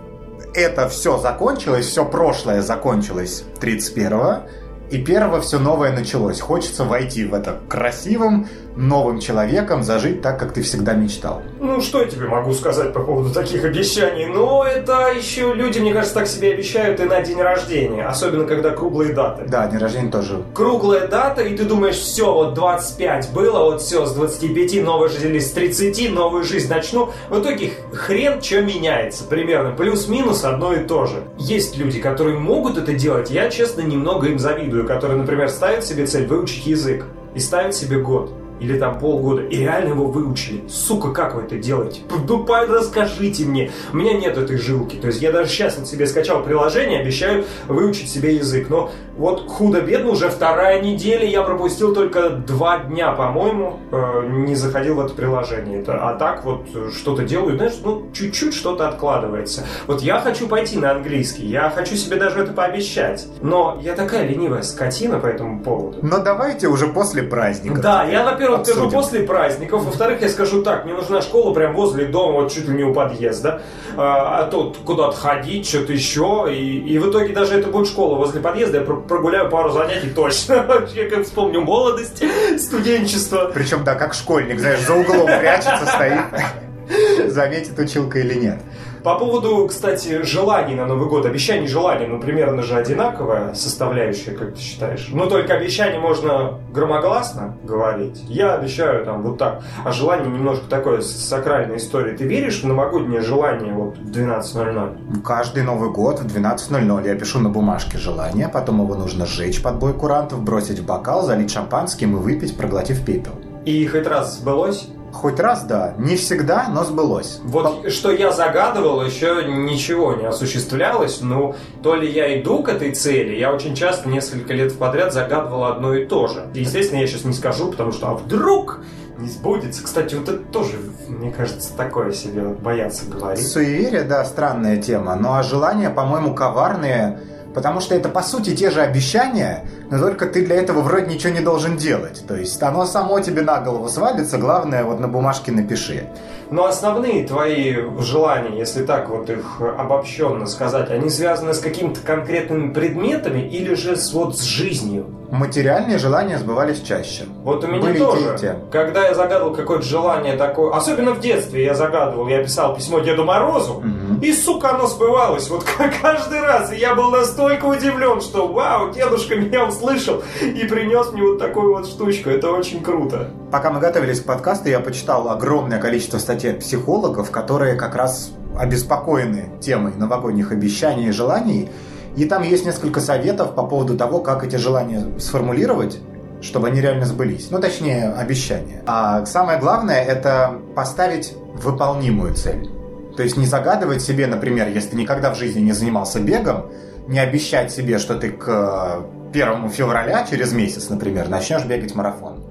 это 0.53 0.89
все 0.89 1.17
закончилось, 1.17 1.86
все 1.86 2.05
прошлое 2.05 2.62
закончилось 2.62 3.43
31-го, 3.60 4.50
и 4.89 5.01
первого 5.01 5.39
все 5.39 5.60
новое 5.60 5.93
началось. 5.93 6.41
Хочется 6.41 6.84
войти 6.84 7.25
в 7.25 7.34
это 7.34 7.60
красивым, 7.70 8.48
новым 8.75 9.19
человеком, 9.19 9.83
зажить 9.83 10.21
так, 10.21 10.39
как 10.39 10.53
ты 10.53 10.61
всегда 10.61 10.93
мечтал. 10.93 11.41
Ну, 11.59 11.81
что 11.81 12.01
я 12.01 12.07
тебе 12.07 12.27
могу 12.27 12.53
сказать 12.53 12.93
по 12.93 13.01
поводу 13.01 13.33
таких 13.33 13.63
обещаний? 13.63 14.25
Ну, 14.25 14.63
это 14.63 15.11
еще 15.15 15.53
люди, 15.53 15.79
мне 15.79 15.93
кажется, 15.93 16.15
так 16.15 16.27
себе 16.27 16.53
обещают 16.53 16.99
и 16.99 17.03
на 17.03 17.21
день 17.21 17.41
рождения. 17.41 18.05
Особенно, 18.05 18.45
когда 18.45 18.71
круглые 18.71 19.13
даты. 19.13 19.45
Да, 19.47 19.67
день 19.67 19.79
рождения 19.79 20.11
тоже. 20.11 20.41
Круглая 20.53 21.07
дата, 21.07 21.41
и 21.41 21.55
ты 21.55 21.65
думаешь, 21.65 21.97
все, 21.97 22.33
вот 22.33 22.53
25 22.53 23.31
было, 23.33 23.63
вот 23.63 23.81
все, 23.81 24.05
с 24.05 24.13
25 24.13 24.83
новая 24.83 25.09
жизнь, 25.09 25.27
или 25.27 25.39
с 25.39 25.51
30 25.51 26.13
новую 26.13 26.43
жизнь 26.43 26.69
начну. 26.69 27.09
В 27.29 27.39
итоге 27.39 27.71
хрен 27.93 28.41
что 28.41 28.61
меняется 28.61 29.23
примерно. 29.25 29.71
Плюс-минус 29.71 30.43
одно 30.43 30.73
и 30.73 30.83
то 30.83 31.05
же. 31.05 31.23
Есть 31.37 31.77
люди, 31.77 31.99
которые 31.99 32.37
могут 32.37 32.77
это 32.77 32.93
делать, 32.93 33.29
я, 33.29 33.49
честно, 33.49 33.81
немного 33.81 34.27
им 34.27 34.39
завидую, 34.39 34.85
которые, 34.85 35.17
например, 35.17 35.49
ставят 35.49 35.85
себе 35.85 36.05
цель 36.05 36.25
выучить 36.25 36.65
язык 36.65 37.05
и 37.35 37.39
ставят 37.39 37.75
себе 37.75 37.99
год 37.99 38.31
или 38.62 38.77
там 38.77 39.00
полгода, 39.00 39.41
и 39.41 39.58
реально 39.58 39.89
его 39.89 40.06
выучили. 40.06 40.63
Сука, 40.70 41.12
как 41.12 41.36
вы 41.36 41.41
это 41.41 41.58
делаете? 41.58 42.01
Ну, 42.27 42.46
расскажите 42.48 43.46
мне. 43.46 43.72
У 43.91 43.98
меня 43.98 44.13
нет 44.13 44.38
этой 44.38 44.58
жилки. 44.58 44.98
То 44.98 45.08
есть 45.08 45.22
я 45.22 45.32
даже 45.32 45.50
сейчас 45.50 45.77
на 45.77 45.86
себе 45.86 46.06
скачал 46.06 46.44
приложение, 46.44 47.01
обещаю 47.01 47.46
выучить 47.68 48.10
себе 48.10 48.36
язык. 48.36 48.70
Но 48.70 48.91
вот 49.18 49.48
худо-бедно 49.48 50.12
уже 50.12 50.30
вторая 50.30 50.82
неделя, 50.82 51.25
я 51.25 51.41
пропустил 51.41 51.94
только 51.94 52.30
два 52.30 52.80
дня, 52.80 53.12
по-моему, 53.13 53.80
э, 53.91 54.27
не 54.30 54.56
заходил 54.56 54.96
в 54.96 55.00
это 55.00 55.13
приложение. 55.13 55.82
Это, 55.82 56.10
а 56.10 56.13
так 56.15 56.46
вот 56.46 56.68
что-то 56.94 57.24
делаю, 57.24 57.56
знаешь, 57.56 57.74
ну, 57.84 58.10
чуть-чуть 58.13 58.53
что-то 58.53 58.88
откладывается. 58.88 59.65
Вот 59.88 60.01
я 60.01 60.20
хочу 60.20 60.48
пойти 60.48 60.77
на 60.77 60.91
английский, 60.91 61.48
я 61.48 61.70
хочу 61.70 61.96
себе 61.96 62.18
даже 62.18 62.39
это 62.39 62.53
пообещать. 62.53 63.27
Но 63.41 63.80
я 63.82 63.96
такая 63.96 64.27
ленивая 64.27 64.62
скотина 64.62 65.20
по 65.20 65.27
этому 65.27 65.62
поводу. 65.63 65.98
Но 66.01 66.20
давайте 66.20 66.68
уже 66.68 66.88
после 66.88 67.24
праздника. 67.24 67.82
Да, 67.82 68.03
я, 68.03 68.24
во-первых, 68.24 68.50
во-первых, 68.58 68.89
скажу 68.89 68.91
после 68.91 69.20
праздников, 69.22 69.84
во-вторых, 69.84 70.22
я 70.22 70.29
скажу 70.29 70.62
так, 70.62 70.86
мне 70.86 70.93
нужна 70.93 71.22
школа 71.22 71.53
прям 71.53 71.74
возле 71.74 72.05
дома, 72.05 72.41
вот 72.41 72.51
чуть 72.51 72.67
ли 72.67 72.75
не 72.75 72.84
у 72.84 72.93
подъезда, 72.93 73.62
а, 73.98 74.39
а 74.39 74.48
то 74.48 74.74
куда-то 74.86 75.15
ходить, 75.15 75.67
что-то 75.67 75.93
еще, 75.93 76.48
и, 76.51 76.79
и 76.79 76.98
в 77.00 77.10
итоге 77.10 77.34
даже 77.34 77.60
это 77.60 77.70
будет 77.70 77.88
школа 77.88 78.15
возле 78.15 78.41
подъезда, 78.41 78.79
я 78.79 78.84
прогуляю 78.84 79.50
пару 79.50 79.72
занятий 79.72 80.10
точно, 80.10 80.63
вообще 80.67 81.05
как 81.05 81.25
вспомню 81.25 81.62
молодость, 81.62 82.24
студенчество. 82.60 83.51
Причем, 83.53 83.84
да, 83.84 83.96
как 83.96 84.13
школьник, 84.13 84.60
знаешь, 84.60 84.81
за 84.81 84.93
углом 84.93 85.25
прячется, 85.25 85.86
стоит, 85.86 87.31
заметит 87.31 87.77
училка 87.77 88.20
или 88.20 88.34
нет. 88.36 88.60
По 89.03 89.17
поводу, 89.17 89.67
кстати, 89.67 90.22
желаний 90.24 90.75
на 90.75 90.86
Новый 90.86 91.10
год, 91.10 91.25
обещаний 91.25 91.67
желаний, 91.67 92.05
ну, 92.05 92.20
примерно 92.20 92.62
же 92.62 92.75
одинаковая 92.75 93.55
составляющая, 93.55 94.31
как 94.31 94.53
ты 94.53 94.60
считаешь? 94.60 95.10
Но 95.12 95.25
только 95.25 95.55
обещание 95.55 96.00
можно 96.00 96.60
громогласно 96.72 97.58
говорить. 97.63 98.24
Я 98.27 98.53
обещаю 98.53 99.03
там 99.03 99.24
вот 99.24 99.39
так. 99.39 99.63
А 99.84 99.91
желание 99.91 100.31
немножко 100.31 100.70
такое 100.70 101.01
сакральная 101.01 101.77
история. 101.77 102.15
Ты 102.15 102.25
веришь 102.25 102.62
в 102.62 102.67
новогоднее 102.67 103.22
желание 103.22 103.74
вот 103.74 103.98
в 103.98 104.12
12.00? 104.12 105.22
Каждый 105.24 105.63
Новый 105.63 105.89
год 105.89 106.20
в 106.20 106.25
12.00 106.27 107.08
я 107.08 107.15
пишу 107.15 107.39
на 107.39 107.50
бумажке 107.50 107.98
желание, 107.98 108.50
потом 108.50 108.84
его 108.84 108.96
нужно 108.96 109.25
сжечь 109.25 109.63
под 109.63 109.79
бой 109.79 109.93
курантов, 109.93 110.43
бросить 110.43 110.79
в 110.79 110.86
бокал, 110.86 111.24
залить 111.24 111.51
шампанским 111.51 112.17
и 112.17 112.20
выпить, 112.20 112.55
проглотив 112.55 113.03
пепел. 113.03 113.34
И 113.65 113.86
хоть 113.88 114.05
раз 114.05 114.38
сбылось? 114.39 114.88
Хоть 115.13 115.39
раз, 115.39 115.63
да. 115.63 115.94
Не 115.98 116.15
всегда, 116.15 116.68
но 116.70 116.84
сбылось. 116.84 117.39
Вот 117.44 117.84
По... 117.84 117.89
что 117.89 118.12
я 118.12 118.32
загадывал, 118.32 119.03
еще 119.03 119.44
ничего 119.46 120.13
не 120.13 120.25
осуществлялось. 120.25 121.22
Ну, 121.22 121.56
то 121.84 121.96
ли 121.96 122.10
я 122.10 122.39
иду 122.39 122.63
к 122.63 122.70
этой 122.70 122.91
цели, 122.94 123.36
я 123.36 123.53
очень 123.53 123.75
часто, 123.75 124.10
несколько 124.10 124.53
лет 124.53 124.77
подряд 124.77 125.13
загадывал 125.13 125.65
одно 125.65 125.94
и 125.94 126.06
то 126.06 126.27
же. 126.27 126.48
естественно, 126.53 127.00
я 127.00 127.08
сейчас 127.08 127.25
не 127.25 127.34
скажу, 127.34 127.72
потому 127.72 127.91
что 127.91 128.10
а 128.10 128.13
вдруг 128.15 128.80
не 129.18 129.30
сбудется. 129.30 129.84
Кстати, 129.84 130.15
вот 130.15 130.30
это 130.30 130.39
тоже, 130.39 130.77
мне 131.08 131.32
кажется, 131.32 131.75
такое 131.75 132.12
себе 132.12 132.44
бояться 132.44 133.06
говорить. 133.06 133.48
Суеверие, 133.48 134.03
да, 134.03 134.25
странная 134.25 134.77
тема. 134.77 135.15
Ну 135.15 135.34
а 135.34 135.44
желания, 135.44 135.89
по-моему, 135.89 136.34
коварные 136.34 137.20
Потому 137.53 137.81
что 137.81 137.96
это, 137.96 138.10
по 138.10 138.22
сути, 138.22 138.55
те 138.55 138.72
же 138.72 138.81
обещания, 138.81 139.65
но 139.89 140.00
только 140.00 140.25
ты 140.25 140.46
для 140.46 140.55
этого 140.55 140.81
вроде 140.81 141.13
ничего 141.13 141.34
не 141.34 141.41
должен 141.41 141.77
делать. 141.77 142.24
То 142.27 142.36
есть 142.36 142.62
оно 142.63 142.86
само 142.86 143.20
тебе 143.20 143.41
на 143.41 143.60
голову 143.60 143.89
свалится, 143.89 144.38
главное 144.38 144.84
вот 144.84 145.00
на 145.00 145.08
бумажке 145.08 145.51
напиши. 145.51 146.08
Но 146.51 146.65
основные 146.65 147.25
твои 147.25 147.77
желания, 148.00 148.58
если 148.58 148.84
так 148.84 149.10
вот 149.10 149.29
их 149.29 149.62
обобщенно 149.62 150.46
сказать, 150.46 150.91
они 150.91 151.10
связаны 151.10 151.53
с 151.53 151.60
какими-то 151.60 152.01
конкретными 152.01 152.74
предметами 152.74 153.39
или 153.39 153.74
же 153.74 153.96
с, 153.96 154.12
вот 154.12 154.38
с 154.38 154.43
жизнью? 154.43 155.05
Материальные 155.31 155.98
желания 155.98 156.38
сбывались 156.38 156.81
чаще. 156.81 157.24
Вот 157.43 157.63
у 157.63 157.67
меня 157.67 157.79
Были 157.79 158.00
тоже. 158.00 158.38
Те. 158.38 158.58
Когда 158.70 159.08
я 159.08 159.13
загадывал 159.13 159.55
какое-то 159.55 159.86
желание 159.86 160.36
такое, 160.36 160.74
особенно 160.74 161.13
в 161.13 161.22
детстве 161.22 161.63
я 161.63 161.74
загадывал, 161.74 162.27
я 162.27 162.43
писал 162.43 162.75
письмо 162.75 163.00
Деду 163.00 163.24
Морозу, 163.24 163.75
угу. 163.75 164.22
и, 164.22 164.34
сука, 164.34 164.72
оно 164.75 164.88
сбывалось. 164.88 165.50
Вот 165.50 165.63
каждый 166.01 166.41
раз. 166.41 166.74
И 166.74 166.75
я 166.75 166.96
был 166.96 167.12
настолько 167.12 167.63
удивлен, 167.63 168.20
что 168.20 168.50
вау, 168.50 168.91
дедушка 168.91 169.36
меня 169.38 169.65
услышал 169.65 170.22
и 170.41 170.65
принес 170.65 171.13
мне 171.13 171.24
вот 171.24 171.39
такую 171.39 171.77
вот 171.77 171.88
штучку. 171.88 172.29
Это 172.29 172.51
очень 172.51 172.84
круто. 172.84 173.29
Пока 173.53 173.72
мы 173.72 173.79
готовились 173.79 174.20
к 174.20 174.25
подкасту, 174.25 174.67
я 174.67 174.81
почитал 174.81 175.29
огромное 175.29 175.79
количество 175.79 176.17
статей 176.17 176.40
от 176.50 176.60
психологов, 176.60 177.31
которые 177.31 177.75
как 177.75 177.95
раз 177.95 178.31
обеспокоены 178.57 179.51
темой 179.62 179.93
новогодних 179.95 180.51
обещаний 180.51 181.07
и 181.07 181.12
желаний. 181.12 181.69
И 182.15 182.25
там 182.25 182.43
есть 182.43 182.65
несколько 182.65 183.00
советов 183.00 183.55
по 183.55 183.63
поводу 183.63 183.98
того, 183.98 184.19
как 184.19 184.43
эти 184.43 184.57
желания 184.57 185.05
сформулировать, 185.19 186.00
чтобы 186.41 186.67
они 186.67 186.81
реально 186.81 187.05
сбылись. 187.05 187.50
Ну, 187.51 187.60
точнее, 187.60 188.10
обещания. 188.10 188.83
А 188.86 189.25
самое 189.25 189.60
главное– 189.60 190.03
это 190.03 190.60
поставить 190.75 191.33
выполнимую 191.55 192.33
цель. 192.36 192.69
То 193.15 193.24
есть 193.24 193.38
не 193.38 193.45
загадывать 193.45 194.01
себе, 194.01 194.27
например, 194.27 194.67
если 194.69 194.89
ты 194.89 194.95
никогда 194.98 195.33
в 195.33 195.38
жизни 195.38 195.62
не 195.62 195.74
занимался 195.74 196.19
бегом, 196.19 196.71
не 197.07 197.19
обещать 197.19 197.71
себе, 197.71 197.98
что 197.98 198.15
ты 198.15 198.31
к 198.31 199.03
1 199.31 199.69
февраля, 199.69 200.25
через 200.29 200.51
месяц, 200.53 200.89
например, 200.89 201.29
начнешь 201.29 201.65
бегать 201.65 201.95
марафон. 201.95 202.43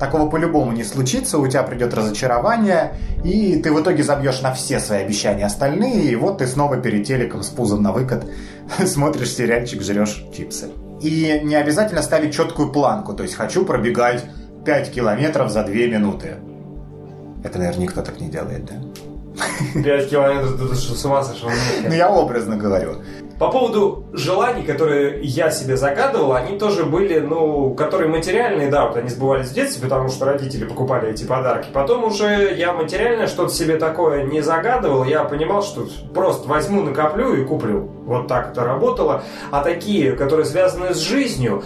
Такого 0.00 0.30
по-любому 0.30 0.72
не 0.72 0.82
случится, 0.82 1.38
у 1.38 1.46
тебя 1.46 1.62
придет 1.62 1.92
разочарование, 1.92 2.94
и 3.22 3.56
ты 3.56 3.70
в 3.70 3.82
итоге 3.82 4.02
забьешь 4.02 4.40
на 4.40 4.54
все 4.54 4.80
свои 4.80 5.02
обещания 5.02 5.44
остальные, 5.44 6.04
и 6.04 6.16
вот 6.16 6.38
ты 6.38 6.46
снова 6.46 6.78
перед 6.78 7.06
телеком 7.06 7.42
с 7.42 7.48
пузом 7.48 7.82
на 7.82 7.92
выкат 7.92 8.24
смотришь 8.86 9.34
сериальчик, 9.34 9.82
жрешь 9.82 10.24
чипсы. 10.34 10.70
И 11.02 11.42
не 11.44 11.54
обязательно 11.54 12.00
ставить 12.00 12.34
четкую 12.34 12.72
планку, 12.72 13.12
то 13.12 13.22
есть 13.22 13.34
хочу 13.34 13.66
пробегать 13.66 14.24
5 14.64 14.90
километров 14.90 15.50
за 15.50 15.64
2 15.64 15.74
минуты. 15.74 16.36
Это, 17.44 17.58
наверное, 17.58 17.82
никто 17.82 18.00
так 18.00 18.18
не 18.20 18.30
делает, 18.30 18.64
да? 18.64 18.74
5 19.74 20.10
километров, 20.10 20.70
ты 20.70 20.74
что, 20.76 20.94
с 20.94 21.04
ума 21.04 21.22
сошел? 21.22 21.48
Ну, 21.86 21.94
я 21.94 22.10
образно 22.10 22.56
говорю. 22.56 22.96
По 23.38 23.50
поводу 23.50 24.04
желаний, 24.12 24.62
которые 24.64 25.22
я 25.22 25.50
себе 25.50 25.78
загадывал, 25.78 26.34
они 26.34 26.58
тоже 26.58 26.84
были, 26.84 27.20
ну, 27.20 27.72
которые 27.74 28.10
материальные, 28.10 28.68
да, 28.68 28.86
вот 28.86 28.98
они 28.98 29.08
сбывались 29.08 29.48
в 29.48 29.54
детстве, 29.54 29.88
потому 29.88 30.10
что 30.10 30.26
родители 30.26 30.66
покупали 30.66 31.08
эти 31.10 31.24
подарки. 31.24 31.68
Потом 31.72 32.04
уже 32.04 32.54
я 32.54 32.74
материально 32.74 33.26
что-то 33.26 33.54
себе 33.54 33.76
такое 33.76 34.24
не 34.24 34.42
загадывал, 34.42 35.04
я 35.04 35.24
понимал, 35.24 35.62
что 35.62 35.88
просто 36.12 36.46
возьму, 36.48 36.82
накоплю 36.82 37.34
и 37.34 37.44
куплю. 37.44 37.88
Вот 38.04 38.28
так 38.28 38.52
это 38.52 38.62
работало. 38.62 39.22
А 39.50 39.64
такие, 39.64 40.12
которые 40.12 40.44
связаны 40.44 40.92
с 40.92 40.98
жизнью, 40.98 41.62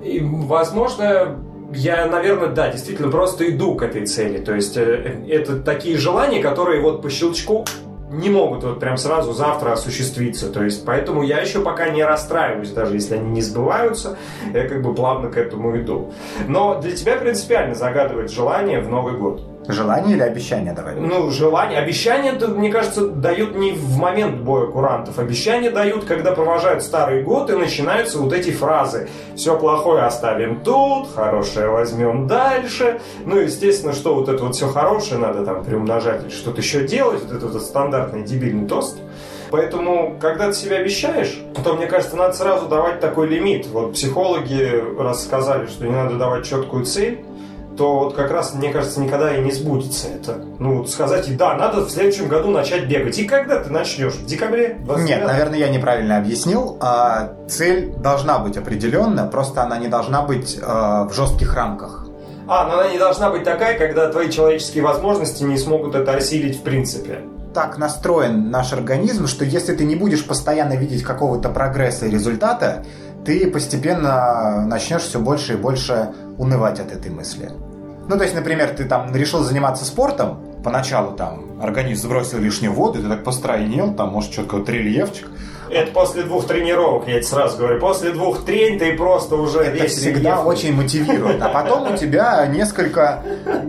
возможно, 0.00 1.36
я, 1.74 2.06
наверное, 2.06 2.48
да, 2.48 2.70
действительно 2.70 3.10
просто 3.10 3.48
иду 3.50 3.74
к 3.74 3.82
этой 3.82 4.06
цели. 4.06 4.38
То 4.38 4.54
есть 4.54 4.76
э, 4.76 5.24
это 5.28 5.60
такие 5.60 5.96
желания, 5.96 6.42
которые 6.42 6.80
вот 6.80 7.02
по 7.02 7.10
щелчку 7.10 7.64
не 8.10 8.28
могут 8.28 8.62
вот 8.62 8.78
прям 8.78 8.96
сразу 8.96 9.32
завтра 9.32 9.72
осуществиться. 9.72 10.50
То 10.50 10.62
есть, 10.62 10.84
поэтому 10.84 11.22
я 11.22 11.40
еще 11.40 11.60
пока 11.60 11.88
не 11.88 12.04
расстраиваюсь, 12.04 12.70
даже 12.70 12.94
если 12.94 13.16
они 13.16 13.30
не 13.30 13.42
сбываются, 13.42 14.18
я 14.52 14.68
как 14.68 14.82
бы 14.82 14.94
плавно 14.94 15.30
к 15.30 15.36
этому 15.36 15.76
иду. 15.78 16.12
Но 16.46 16.80
для 16.80 16.92
тебя 16.92 17.16
принципиально 17.16 17.74
загадывать 17.74 18.30
желание 18.30 18.80
в 18.80 18.88
Новый 18.88 19.16
год. 19.16 19.51
Желание 19.68 20.16
или 20.16 20.22
обещание 20.22 20.72
давай? 20.72 20.96
Ну, 20.96 21.30
желание. 21.30 21.78
Обещание, 21.78 22.32
мне 22.32 22.70
кажется, 22.70 23.06
дают 23.06 23.54
не 23.54 23.72
в 23.72 23.96
момент 23.96 24.40
боя 24.40 24.66
курантов. 24.66 25.18
Обещания 25.18 25.70
дают, 25.70 26.04
когда 26.04 26.32
провожают 26.32 26.82
старый 26.82 27.22
год 27.22 27.48
и 27.50 27.54
начинаются 27.54 28.18
вот 28.18 28.32
эти 28.32 28.50
фразы. 28.50 29.08
Все 29.36 29.56
плохое 29.58 30.02
оставим 30.02 30.60
тут, 30.62 31.14
хорошее 31.14 31.68
возьмем 31.68 32.26
дальше. 32.26 33.00
Ну, 33.24 33.38
естественно, 33.38 33.92
что 33.92 34.14
вот 34.14 34.28
это 34.28 34.44
вот 34.44 34.56
все 34.56 34.66
хорошее 34.66 35.20
надо 35.20 35.44
там 35.44 35.64
приумножать, 35.64 36.32
что-то 36.32 36.60
еще 36.60 36.86
делать. 36.86 37.22
Вот 37.22 37.32
это 37.32 37.46
вот 37.46 37.62
стандартный 37.62 38.24
дебильный 38.24 38.66
тост. 38.66 38.98
Поэтому, 39.50 40.16
когда 40.18 40.46
ты 40.46 40.54
себя 40.54 40.76
обещаешь, 40.78 41.38
то, 41.62 41.74
мне 41.74 41.86
кажется, 41.86 42.16
надо 42.16 42.32
сразу 42.32 42.68
давать 42.68 43.00
такой 43.00 43.28
лимит. 43.28 43.66
Вот 43.66 43.92
психологи 43.92 44.82
рассказали, 44.98 45.66
что 45.66 45.84
не 45.84 45.92
надо 45.92 46.16
давать 46.16 46.46
четкую 46.46 46.86
цель, 46.86 47.22
то 47.76 48.00
вот 48.00 48.14
как 48.14 48.30
раз, 48.30 48.54
мне 48.54 48.70
кажется, 48.70 49.00
никогда 49.00 49.36
и 49.36 49.40
не 49.40 49.50
сбудется 49.50 50.08
это. 50.08 50.44
Ну, 50.58 50.78
вот 50.78 50.90
сказать, 50.90 51.36
да, 51.36 51.54
надо 51.54 51.82
в 51.82 51.90
следующем 51.90 52.28
году 52.28 52.50
начать 52.50 52.86
бегать. 52.86 53.18
И 53.18 53.24
когда 53.24 53.62
ты 53.62 53.70
начнешь? 53.70 54.14
В 54.14 54.26
декабре? 54.26 54.78
29? 54.84 55.08
Нет, 55.08 55.26
наверное, 55.26 55.58
я 55.58 55.68
неправильно 55.68 56.18
объяснил. 56.18 56.76
А, 56.80 57.32
цель 57.48 57.92
должна 57.96 58.38
быть 58.38 58.56
определенная, 58.56 59.26
просто 59.26 59.62
она 59.62 59.78
не 59.78 59.88
должна 59.88 60.22
быть 60.22 60.58
а, 60.62 61.04
в 61.04 61.14
жестких 61.14 61.54
рамках. 61.54 62.06
А, 62.48 62.66
но 62.66 62.80
она 62.80 62.88
не 62.88 62.98
должна 62.98 63.30
быть 63.30 63.44
такая, 63.44 63.78
когда 63.78 64.10
твои 64.10 64.30
человеческие 64.30 64.82
возможности 64.82 65.42
не 65.44 65.56
смогут 65.56 65.94
это 65.94 66.12
осилить 66.12 66.58
в 66.58 66.62
принципе 66.62 67.20
так 67.52 67.78
настроен 67.78 68.50
наш 68.50 68.72
организм, 68.72 69.26
что 69.26 69.44
если 69.44 69.74
ты 69.74 69.84
не 69.84 69.94
будешь 69.94 70.24
постоянно 70.24 70.74
видеть 70.74 71.02
какого-то 71.02 71.50
прогресса 71.50 72.06
и 72.06 72.10
результата, 72.10 72.84
ты 73.24 73.48
постепенно 73.50 74.64
начнешь 74.66 75.02
все 75.02 75.20
больше 75.20 75.54
и 75.54 75.56
больше 75.56 76.10
унывать 76.38 76.80
от 76.80 76.92
этой 76.92 77.10
мысли. 77.10 77.50
Ну, 78.08 78.16
то 78.16 78.24
есть, 78.24 78.34
например, 78.34 78.70
ты 78.70 78.84
там 78.84 79.14
решил 79.14 79.42
заниматься 79.42 79.84
спортом, 79.84 80.40
поначалу 80.62 81.16
там 81.16 81.60
организм 81.62 82.08
сбросил 82.08 82.38
лишнюю 82.38 82.72
воду, 82.72 83.00
ты 83.00 83.08
так 83.08 83.24
постройнел, 83.24 83.94
там, 83.94 84.10
может, 84.10 84.32
что-то 84.32 84.48
какой-то 84.48 84.72
рельефчик, 84.72 85.30
это 85.72 85.92
после 85.92 86.22
двух 86.22 86.46
тренировок, 86.46 87.08
я 87.08 87.14
тебе 87.14 87.22
сразу 87.22 87.58
говорю. 87.58 87.80
После 87.80 88.10
двух 88.10 88.44
трень 88.44 88.78
ты 88.78 88.94
просто 88.96 89.36
уже 89.36 89.60
Это 89.60 89.82
весь 89.84 89.92
всегда 89.96 90.32
рельеф. 90.36 90.46
очень 90.46 90.74
мотивирует. 90.74 91.40
А 91.42 91.48
потом 91.48 91.94
у 91.94 91.96
тебя 91.96 92.46
несколько, 92.46 93.22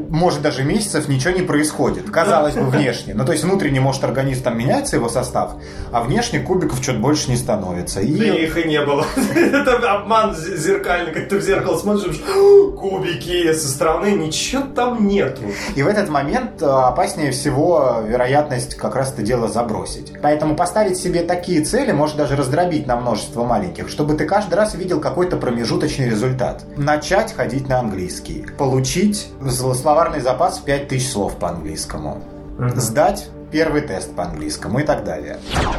может 0.09 0.41
даже 0.41 0.63
месяцев 0.63 1.07
ничего 1.07 1.33
не 1.33 1.41
происходит. 1.41 2.09
Казалось 2.09 2.55
бы, 2.55 2.65
внешне. 2.65 3.13
Ну, 3.13 3.25
то 3.25 3.31
есть 3.31 3.43
внутренне, 3.43 3.79
может, 3.79 4.03
организм 4.03 4.43
там 4.43 4.57
меняется, 4.57 4.97
его 4.97 5.09
состав, 5.09 5.53
а 5.91 6.01
внешне 6.03 6.39
кубиков 6.39 6.81
что-то 6.81 6.99
больше 6.99 7.29
не 7.29 7.37
становится. 7.37 8.01
И... 8.01 8.17
Да 8.17 8.25
их 8.25 8.57
и 8.57 8.67
не 8.67 8.81
было. 8.81 9.05
Это 9.35 9.77
обман 9.91 10.35
зеркальный, 10.35 11.13
как 11.13 11.29
ты 11.29 11.37
в 11.37 11.41
зеркало 11.41 11.77
смотришь, 11.77 12.21
кубики 12.77 13.53
со 13.53 13.67
стороны, 13.69 14.07
ничего 14.11 14.63
там 14.75 15.07
нету. 15.07 15.41
И 15.75 15.83
в 15.83 15.87
этот 15.87 16.09
момент 16.09 16.61
э, 16.61 16.65
опаснее 16.65 17.31
всего 17.31 18.03
вероятность 18.05 18.75
как 18.75 18.95
раз 18.95 19.13
это 19.13 19.21
дело 19.21 19.47
забросить. 19.47 20.13
Поэтому 20.21 20.55
поставить 20.55 20.97
себе 20.97 21.23
такие 21.23 21.63
цели 21.63 21.92
может 21.93 22.17
даже 22.17 22.35
раздробить 22.35 22.87
на 22.87 22.95
множество 22.95 23.43
маленьких, 23.43 23.89
чтобы 23.89 24.15
ты 24.15 24.25
каждый 24.25 24.55
раз 24.55 24.75
видел 24.75 24.99
какой-то 24.99 25.37
промежуточный 25.37 26.09
результат. 26.09 26.63
Начать 26.77 27.33
ходить 27.33 27.67
на 27.67 27.79
английский. 27.79 28.45
Получить 28.57 29.29
словарный 29.49 30.21
запас 30.21 30.59
в 30.59 30.63
5000 30.63 31.09
слов 31.09 31.37
по 31.37 31.49
английскому. 31.49 32.21
Сдать 32.75 33.29
первый 33.53 33.81
тест 33.81 34.15
по 34.15 34.23
английскому 34.23 34.79
и 34.79 34.83
так 34.83 35.03
далее. 35.03 35.37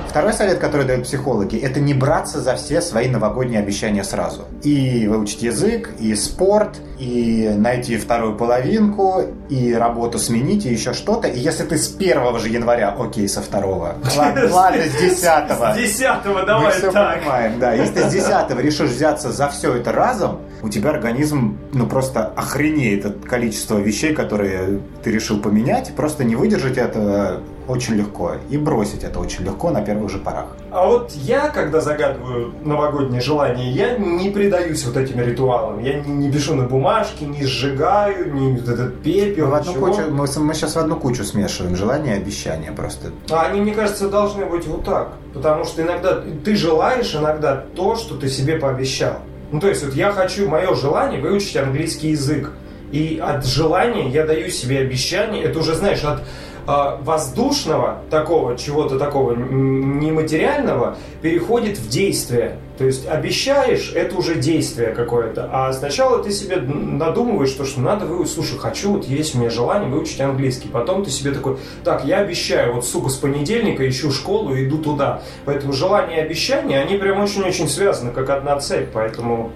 Второй 0.08 0.32
совет, 0.32 0.60
который 0.60 0.86
дают 0.86 1.02
психологи, 1.02 1.58
это 1.58 1.80
не 1.80 1.92
браться 1.92 2.40
за 2.40 2.54
все 2.54 2.80
свои 2.80 3.08
новогодние 3.08 3.58
обещания 3.58 4.04
сразу. 4.04 4.44
И 4.62 5.08
выучить 5.08 5.42
язык, 5.42 5.90
и 5.98 6.14
спорт, 6.14 6.78
и 6.98 7.50
найти 7.56 7.96
вторую 7.96 8.36
половинку, 8.36 9.22
и 9.48 9.74
работу 9.74 10.20
сменить, 10.20 10.64
и 10.66 10.70
еще 10.70 10.92
что-то. 10.92 11.26
И 11.26 11.38
если 11.40 11.64
ты 11.64 11.76
с 11.76 11.88
первого 11.88 12.38
же 12.38 12.48
января, 12.48 12.94
окей, 12.96 13.28
со 13.28 13.42
второго, 13.42 13.96
ладно, 14.16 14.82
с 14.82 15.00
десятого. 15.00 15.74
С 15.74 15.76
десятого, 15.76 16.44
давай 16.44 16.66
Мы 16.66 16.70
все 16.70 16.92
понимаем, 16.92 17.58
да. 17.58 17.72
Если 17.72 17.94
ты 17.94 18.08
с 18.08 18.12
десятого 18.12 18.60
решишь 18.60 18.90
взяться 18.90 19.32
за 19.32 19.48
все 19.48 19.74
это 19.74 19.90
разом, 19.90 20.38
у 20.62 20.68
тебя 20.68 20.90
организм, 20.90 21.58
ну, 21.72 21.86
просто 21.86 22.24
охренеет 22.24 23.04
от 23.04 23.24
количества 23.24 23.78
вещей, 23.78 24.14
которые 24.14 24.80
ты 25.02 25.10
решил 25.10 25.40
поменять, 25.40 25.92
просто 25.96 26.22
не 26.22 26.36
выдержать 26.36 26.78
этого 26.78 27.40
очень 27.68 27.94
легко. 27.94 28.36
И 28.50 28.56
бросить 28.56 29.04
это 29.04 29.18
очень 29.18 29.44
легко 29.44 29.70
на 29.70 29.82
первых 29.82 30.10
же 30.10 30.18
порах. 30.18 30.46
А 30.70 30.86
вот 30.86 31.12
я, 31.12 31.48
когда 31.48 31.80
загадываю 31.80 32.54
новогодние 32.62 33.20
желания, 33.20 33.70
я 33.70 33.96
не 33.96 34.30
предаюсь 34.30 34.84
вот 34.84 34.96
этим 34.96 35.20
ритуалам. 35.20 35.82
Я 35.82 36.00
не, 36.00 36.26
не 36.26 36.32
пишу 36.32 36.54
на 36.54 36.64
бумажке, 36.64 37.26
не 37.26 37.44
сжигаю, 37.44 38.34
не 38.34 38.52
вот 38.52 38.68
этот 38.68 39.02
пепел, 39.02 39.48
в 39.48 39.54
одну 39.54 39.72
кучу, 39.74 40.02
мы, 40.10 40.26
мы 40.26 40.54
сейчас 40.54 40.74
в 40.74 40.78
одну 40.78 40.96
кучу 40.96 41.24
смешиваем 41.24 41.76
желания 41.76 42.16
и 42.16 42.18
обещания 42.18 42.72
просто. 42.72 43.08
А 43.30 43.46
они, 43.46 43.60
мне 43.60 43.74
кажется, 43.74 44.08
должны 44.08 44.46
быть 44.46 44.66
вот 44.66 44.84
так. 44.84 45.12
Потому 45.32 45.64
что 45.64 45.82
иногда 45.82 46.22
ты 46.44 46.56
желаешь 46.56 47.14
иногда 47.14 47.64
то, 47.74 47.96
что 47.96 48.16
ты 48.16 48.28
себе 48.28 48.56
пообещал. 48.56 49.18
Ну, 49.50 49.60
то 49.60 49.68
есть, 49.68 49.84
вот 49.84 49.94
я 49.94 50.10
хочу, 50.12 50.48
мое 50.48 50.74
желание 50.74 51.20
выучить 51.20 51.56
английский 51.56 52.10
язык. 52.10 52.50
И 52.92 53.20
от 53.22 53.44
желания 53.44 54.08
я 54.08 54.24
даю 54.24 54.48
себе 54.50 54.78
обещание, 54.78 55.44
это 55.44 55.58
уже, 55.58 55.74
знаешь, 55.74 56.04
от 56.04 56.22
а, 56.66 56.98
воздушного 57.02 58.00
такого, 58.10 58.56
чего-то 58.56 58.98
такого 58.98 59.34
нематериального, 59.34 60.96
переходит 61.20 61.78
в 61.78 61.88
действие. 61.88 62.58
То 62.78 62.84
есть 62.84 63.06
обещаешь, 63.06 63.92
это 63.94 64.16
уже 64.16 64.36
действие 64.36 64.90
какое-то. 64.94 65.48
А 65.52 65.72
сначала 65.72 66.22
ты 66.22 66.32
себе 66.32 66.56
надумываешь, 66.56 67.50
что, 67.50 67.64
что 67.64 67.80
надо 67.80 68.06
выучить, 68.06 68.34
слушай, 68.34 68.58
хочу, 68.58 68.94
вот 68.94 69.04
есть 69.04 69.34
у 69.34 69.38
меня 69.38 69.50
желание 69.50 69.88
выучить 69.88 70.20
английский. 70.20 70.68
Потом 70.68 71.04
ты 71.04 71.10
себе 71.10 71.32
такой, 71.32 71.58
так, 71.84 72.04
я 72.04 72.18
обещаю, 72.18 72.74
вот, 72.74 72.84
сука, 72.84 73.10
с 73.10 73.16
понедельника 73.16 73.88
ищу 73.88 74.10
школу 74.10 74.56
иду 74.56 74.78
туда. 74.78 75.22
Поэтому 75.44 75.72
желание 75.72 76.18
и 76.18 76.20
обещание, 76.22 76.80
они 76.80 76.96
прям 76.96 77.20
очень-очень 77.20 77.68
связаны, 77.68 78.10
как 78.10 78.30
одна 78.30 78.58
цепь. 78.58 78.88
Поэтому 78.92 79.52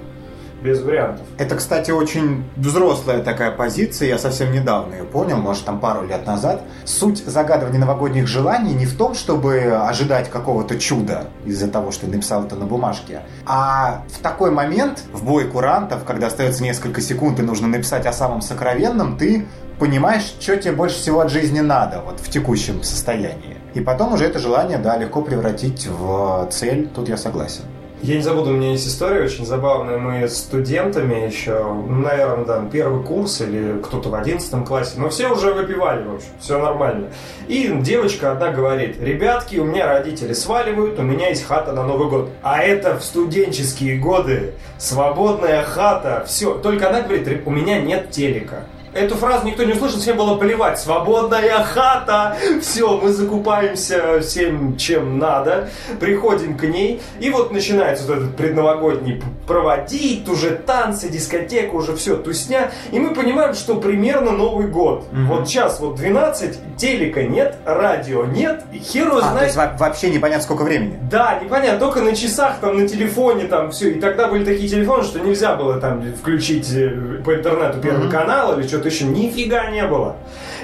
без 0.62 0.82
вариантов. 0.82 1.26
Это, 1.38 1.56
кстати, 1.56 1.90
очень 1.90 2.44
взрослая 2.56 3.22
такая 3.22 3.50
позиция. 3.50 4.08
Я 4.08 4.18
совсем 4.18 4.52
недавно 4.52 4.94
ее 4.94 5.04
понял, 5.04 5.36
может, 5.36 5.64
там 5.64 5.80
пару 5.80 6.06
лет 6.06 6.26
назад. 6.26 6.62
Суть 6.84 7.24
загадывания 7.24 7.78
новогодних 7.78 8.26
желаний 8.26 8.74
не 8.74 8.86
в 8.86 8.96
том, 8.96 9.14
чтобы 9.14 9.80
ожидать 9.88 10.30
какого-то 10.30 10.78
чуда 10.78 11.28
из-за 11.44 11.68
того, 11.68 11.90
что 11.90 12.06
написал 12.06 12.44
это 12.44 12.56
на 12.56 12.66
бумажке, 12.66 13.22
а 13.46 14.02
в 14.08 14.22
такой 14.22 14.50
момент, 14.50 15.02
в 15.12 15.24
бой 15.24 15.44
курантов, 15.44 16.04
когда 16.04 16.26
остается 16.26 16.62
несколько 16.62 17.00
секунд 17.00 17.38
и 17.40 17.42
нужно 17.42 17.68
написать 17.68 18.06
о 18.06 18.12
самом 18.12 18.40
сокровенном, 18.40 19.16
ты 19.16 19.46
понимаешь, 19.78 20.34
что 20.40 20.56
тебе 20.56 20.72
больше 20.72 20.96
всего 20.96 21.20
от 21.20 21.30
жизни 21.30 21.60
надо 21.60 22.00
вот 22.00 22.20
в 22.20 22.28
текущем 22.28 22.82
состоянии. 22.82 23.56
И 23.74 23.80
потом 23.80 24.14
уже 24.14 24.24
это 24.24 24.38
желание, 24.38 24.78
да, 24.78 24.96
легко 24.96 25.22
превратить 25.22 25.86
в 25.86 26.48
цель. 26.50 26.88
Тут 26.88 27.08
я 27.08 27.16
согласен. 27.16 27.62
Я 28.00 28.14
не 28.14 28.22
забуду, 28.22 28.50
у 28.50 28.52
меня 28.52 28.70
есть 28.70 28.86
история 28.86 29.24
очень 29.24 29.44
забавная. 29.44 29.98
Мы 29.98 30.28
студентами 30.28 31.26
еще, 31.26 31.64
ну, 31.64 32.00
наверное, 32.00 32.44
там, 32.44 32.70
первый 32.70 33.02
курс 33.02 33.40
или 33.40 33.80
кто-то 33.82 34.08
в 34.08 34.14
одиннадцатом 34.14 34.64
классе, 34.64 34.94
но 34.98 35.08
все 35.08 35.28
уже 35.28 35.52
выпивали, 35.52 36.04
в 36.04 36.14
общем, 36.14 36.28
все 36.38 36.58
нормально. 36.58 37.08
И 37.48 37.68
девочка 37.80 38.30
одна 38.32 38.50
говорит, 38.50 39.00
ребятки, 39.02 39.56
у 39.56 39.64
меня 39.64 39.86
родители 39.86 40.32
сваливают, 40.32 40.98
у 41.00 41.02
меня 41.02 41.28
есть 41.28 41.44
хата 41.44 41.72
на 41.72 41.82
Новый 41.82 42.08
год. 42.08 42.30
А 42.42 42.62
это 42.62 42.96
в 42.96 43.02
студенческие 43.02 43.98
годы, 43.98 44.54
свободная 44.78 45.64
хата, 45.64 46.24
все. 46.26 46.54
Только 46.54 46.88
она 46.88 47.02
говорит, 47.02 47.42
у 47.46 47.50
меня 47.50 47.80
нет 47.80 48.10
телека. 48.10 48.64
Эту 48.92 49.16
фразу 49.16 49.46
никто 49.46 49.64
не 49.64 49.72
услышал, 49.72 49.98
всем 49.98 50.16
было 50.16 50.36
плевать. 50.36 50.78
Свободная 50.78 51.62
хата! 51.62 52.36
Все, 52.60 52.98
мы 52.98 53.12
закупаемся 53.12 54.20
всем, 54.20 54.76
чем 54.76 55.18
надо, 55.18 55.68
приходим 56.00 56.56
к 56.56 56.64
ней, 56.64 57.00
и 57.20 57.30
вот 57.30 57.52
начинается 57.52 58.06
вот 58.06 58.18
этот 58.18 58.36
предновогодний 58.36 59.22
проводить, 59.46 60.28
уже 60.28 60.50
танцы, 60.50 61.08
дискотека, 61.08 61.74
уже 61.74 61.96
все, 61.96 62.16
тусня, 62.16 62.70
и 62.90 62.98
мы 62.98 63.14
понимаем, 63.14 63.54
что 63.54 63.76
примерно 63.76 64.32
Новый 64.32 64.68
год. 64.68 65.04
Mm-hmm. 65.10 65.26
Вот 65.26 65.48
сейчас 65.48 65.80
вот 65.80 65.96
12, 65.96 66.76
телека 66.76 67.22
нет, 67.24 67.56
радио 67.64 68.24
нет, 68.24 68.64
и 68.72 68.78
хер 68.78 69.08
а, 69.12 69.20
знает. 69.20 69.54
То 69.54 69.60
есть 69.62 69.80
вообще 69.80 70.10
непонятно 70.10 70.44
сколько 70.44 70.62
времени. 70.62 70.98
Да, 71.10 71.38
непонятно, 71.42 71.78
только 71.78 72.00
на 72.00 72.14
часах, 72.14 72.58
там, 72.60 72.78
на 72.78 72.88
телефоне, 72.88 73.44
там, 73.44 73.70
все, 73.70 73.90
и 73.90 74.00
тогда 74.00 74.28
были 74.28 74.44
такие 74.44 74.68
телефоны, 74.68 75.02
что 75.04 75.18
нельзя 75.20 75.54
было 75.54 75.80
там 75.80 76.02
включить 76.14 76.70
э, 76.74 77.20
по 77.24 77.34
интернету 77.34 77.80
первый 77.80 78.06
mm-hmm. 78.06 78.10
канал 78.10 78.58
или 78.58 78.66
что-то 78.78 78.88
еще 78.94 79.04
нифига 79.06 79.70
не 79.70 79.84
было. 79.84 80.16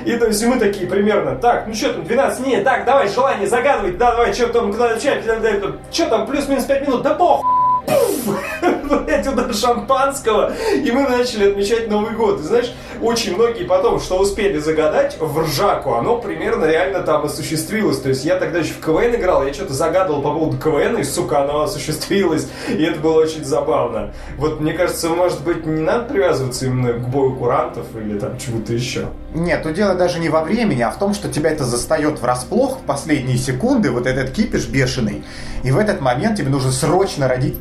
И 0.04 0.16
то 0.16 0.26
есть 0.26 0.44
мы 0.44 0.58
такие 0.58 0.86
примерно, 0.86 1.36
так, 1.36 1.66
ну 1.66 1.74
что 1.74 1.94
там, 1.94 2.04
12, 2.04 2.46
нет, 2.46 2.64
так, 2.64 2.84
давай, 2.84 3.08
желание 3.08 3.48
загадывать, 3.48 3.98
да, 3.98 4.12
давай, 4.12 4.32
что 4.32 4.48
там, 4.48 4.72
куда 4.72 4.94
начать, 4.94 5.24
что 5.90 6.06
там, 6.06 6.26
плюс-минус 6.26 6.64
5 6.64 6.86
минут, 6.86 7.02
да 7.02 7.14
пох, 7.14 7.42
блять, 9.04 9.26
удар 9.26 9.52
шампанского, 9.54 10.52
и 10.74 10.90
мы 10.90 11.02
начали 11.08 11.50
отмечать 11.50 11.88
Новый 11.88 12.14
год. 12.14 12.40
И 12.40 12.42
знаешь, 12.42 12.72
очень 13.02 13.34
многие 13.34 13.64
потом, 13.64 14.00
что 14.00 14.18
успели 14.18 14.58
загадать 14.58 15.16
в 15.20 15.38
ржаку, 15.40 15.94
оно 15.94 16.18
примерно 16.18 16.64
реально 16.64 17.00
там 17.00 17.24
осуществилось. 17.24 18.00
То 18.00 18.08
есть 18.08 18.24
я 18.24 18.36
тогда 18.36 18.60
еще 18.60 18.72
в 18.72 18.80
КВН 18.80 19.14
играл, 19.16 19.46
я 19.46 19.52
что-то 19.52 19.74
загадывал 19.74 20.22
по 20.22 20.32
поводу 20.32 20.58
КВН, 20.58 20.98
и, 20.98 21.04
сука, 21.04 21.42
оно 21.42 21.62
осуществилось. 21.62 22.48
И 22.68 22.82
это 22.82 23.00
было 23.00 23.20
очень 23.20 23.44
забавно. 23.44 24.12
Вот, 24.36 24.60
мне 24.60 24.72
кажется, 24.72 25.08
может 25.08 25.42
быть, 25.42 25.66
не 25.66 25.82
надо 25.82 26.04
привязываться 26.04 26.66
именно 26.66 26.94
к 26.94 27.08
бою 27.08 27.34
курантов 27.34 27.86
или 27.96 28.18
там 28.18 28.38
чего-то 28.38 28.72
еще. 28.72 29.08
Нет, 29.34 29.62
то 29.62 29.72
дело 29.72 29.94
даже 29.94 30.20
не 30.20 30.28
во 30.28 30.42
времени, 30.42 30.82
а 30.82 30.90
в 30.90 30.98
том, 30.98 31.12
что 31.12 31.28
тебя 31.28 31.50
это 31.50 31.64
застает 31.64 32.20
врасплох 32.20 32.78
в 32.78 32.82
последние 32.82 33.36
секунды, 33.36 33.90
вот 33.90 34.06
этот 34.06 34.30
кипиш 34.30 34.68
бешеный. 34.68 35.24
И 35.64 35.70
в 35.70 35.78
этот 35.78 36.00
момент 36.00 36.38
тебе 36.38 36.50
нужно 36.50 36.70
срочно 36.70 37.26
родить 37.26 37.56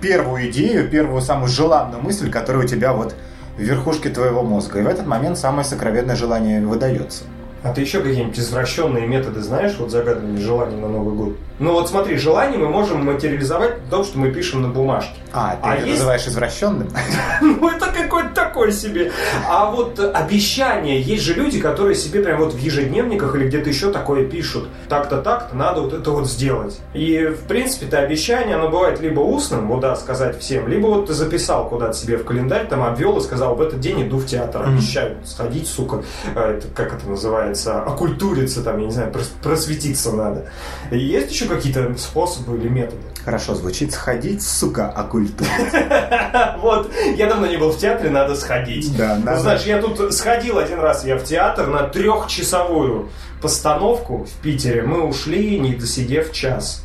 первую 0.00 0.50
идею, 0.50 0.88
первую 0.88 1.20
самую 1.22 1.48
желанную 1.48 2.02
мысль, 2.02 2.30
которая 2.30 2.64
у 2.64 2.68
тебя 2.68 2.92
вот 2.92 3.14
в 3.56 3.60
верхушке 3.60 4.10
твоего 4.10 4.42
мозга. 4.42 4.80
И 4.80 4.82
в 4.82 4.88
этот 4.88 5.06
момент 5.06 5.38
самое 5.38 5.64
сокровенное 5.64 6.16
желание 6.16 6.60
выдается. 6.64 7.24
А 7.62 7.72
ты 7.72 7.80
еще 7.80 8.00
какие-нибудь 8.00 8.38
извращенные 8.38 9.06
методы 9.06 9.40
знаешь, 9.40 9.74
вот 9.78 9.90
загадывания 9.90 10.40
желаний 10.40 10.76
на 10.76 10.88
Новый 10.88 11.14
год? 11.14 11.36
Ну 11.58 11.72
вот 11.72 11.88
смотри, 11.88 12.16
желание 12.18 12.58
мы 12.58 12.68
можем 12.68 13.04
материализовать 13.04 13.78
в 13.86 13.90
том, 13.90 14.04
что 14.04 14.18
мы 14.18 14.30
пишем 14.30 14.60
на 14.60 14.68
бумажке. 14.68 15.14
А, 15.32 15.52
ты 15.52 15.58
а 15.62 15.74
это 15.74 15.86
есть... 15.86 15.98
называешь 15.98 16.26
извращенным? 16.26 16.88
Ну 17.40 17.68
это 17.68 17.86
какой-то 17.86 18.30
такой 18.30 18.72
себе. 18.72 19.12
А 19.46 19.70
вот 19.70 19.98
обещания, 19.98 21.00
есть 21.00 21.22
же 21.22 21.34
люди, 21.34 21.60
которые 21.60 21.94
себе 21.94 22.22
прям 22.22 22.38
вот 22.38 22.54
в 22.54 22.58
ежедневниках 22.58 23.34
или 23.34 23.46
где-то 23.46 23.68
еще 23.68 23.90
такое 23.90 24.26
пишут. 24.26 24.68
Так-то, 24.88 25.20
так-то, 25.22 25.54
надо 25.56 25.82
вот 25.82 25.92
это 25.92 26.10
вот 26.10 26.28
сделать. 26.28 26.78
И 26.94 27.26
в 27.26 27.46
принципе 27.46 27.86
это 27.86 27.98
обещание, 27.98 28.56
оно 28.56 28.68
бывает 28.68 29.00
либо 29.00 29.20
устным, 29.20 29.68
вот 29.68 29.80
да, 29.80 29.96
сказать 29.96 30.38
всем, 30.38 30.68
либо 30.68 30.86
вот 30.86 31.06
ты 31.06 31.14
записал 31.14 31.68
куда-то 31.68 31.94
себе 31.94 32.16
в 32.16 32.24
календарь, 32.24 32.66
там 32.68 32.82
обвел 32.82 33.18
и 33.18 33.20
сказал, 33.20 33.54
в 33.54 33.60
этот 33.60 33.80
день 33.80 34.06
иду 34.06 34.18
в 34.18 34.26
театр, 34.26 34.62
обещаю 34.66 35.16
сходить, 35.24 35.68
сука, 35.68 36.02
э, 36.34 36.58
это, 36.58 36.68
как 36.68 36.94
это 36.94 37.08
называется, 37.08 37.45
окультуриться 37.52 38.62
там, 38.62 38.78
я 38.78 38.86
не 38.86 38.92
знаю, 38.92 39.12
просветиться 39.42 40.12
надо. 40.12 40.46
Есть 40.90 41.30
еще 41.32 41.46
какие-то 41.46 41.94
способы 41.98 42.56
или 42.56 42.68
методы? 42.68 43.02
Хорошо 43.24 43.54
звучит 43.54 43.92
сходить, 43.92 44.42
сука, 44.42 44.88
окультуриться. 44.88 46.56
Вот, 46.60 46.90
я 47.16 47.26
давно 47.28 47.46
не 47.46 47.56
был 47.56 47.70
в 47.70 47.78
театре, 47.78 48.10
надо 48.10 48.34
сходить. 48.34 48.96
Да, 48.96 49.18
надо. 49.22 49.40
знаешь, 49.40 49.62
я 49.64 49.80
тут 49.80 50.12
сходил 50.14 50.58
один 50.58 50.80
раз, 50.80 51.04
я 51.04 51.16
в 51.16 51.24
театр 51.24 51.66
на 51.66 51.84
трехчасовую 51.84 53.08
постановку 53.40 54.24
в 54.24 54.42
Питере. 54.42 54.82
Мы 54.82 55.02
ушли, 55.06 55.58
не 55.58 55.74
досидев 55.74 56.32
час. 56.32 56.84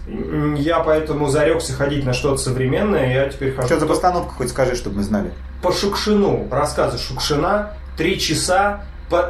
Я 0.57 0.79
поэтому 0.79 1.27
зарекся 1.29 1.73
ходить 1.73 2.05
на 2.05 2.13
что-то 2.13 2.37
современное, 2.37 3.13
я 3.13 3.29
теперь 3.29 3.53
хожу... 3.53 3.67
Что 3.67 3.79
за 3.79 3.87
постановка, 3.87 4.33
хоть 4.33 4.49
скажи, 4.49 4.75
чтобы 4.75 4.97
мы 4.97 5.03
знали. 5.03 5.31
По 5.61 5.71
Шукшину. 5.71 6.47
Рассказы 6.51 6.97
Шукшина. 6.97 7.73
Три 7.97 8.19
часа 8.19 8.83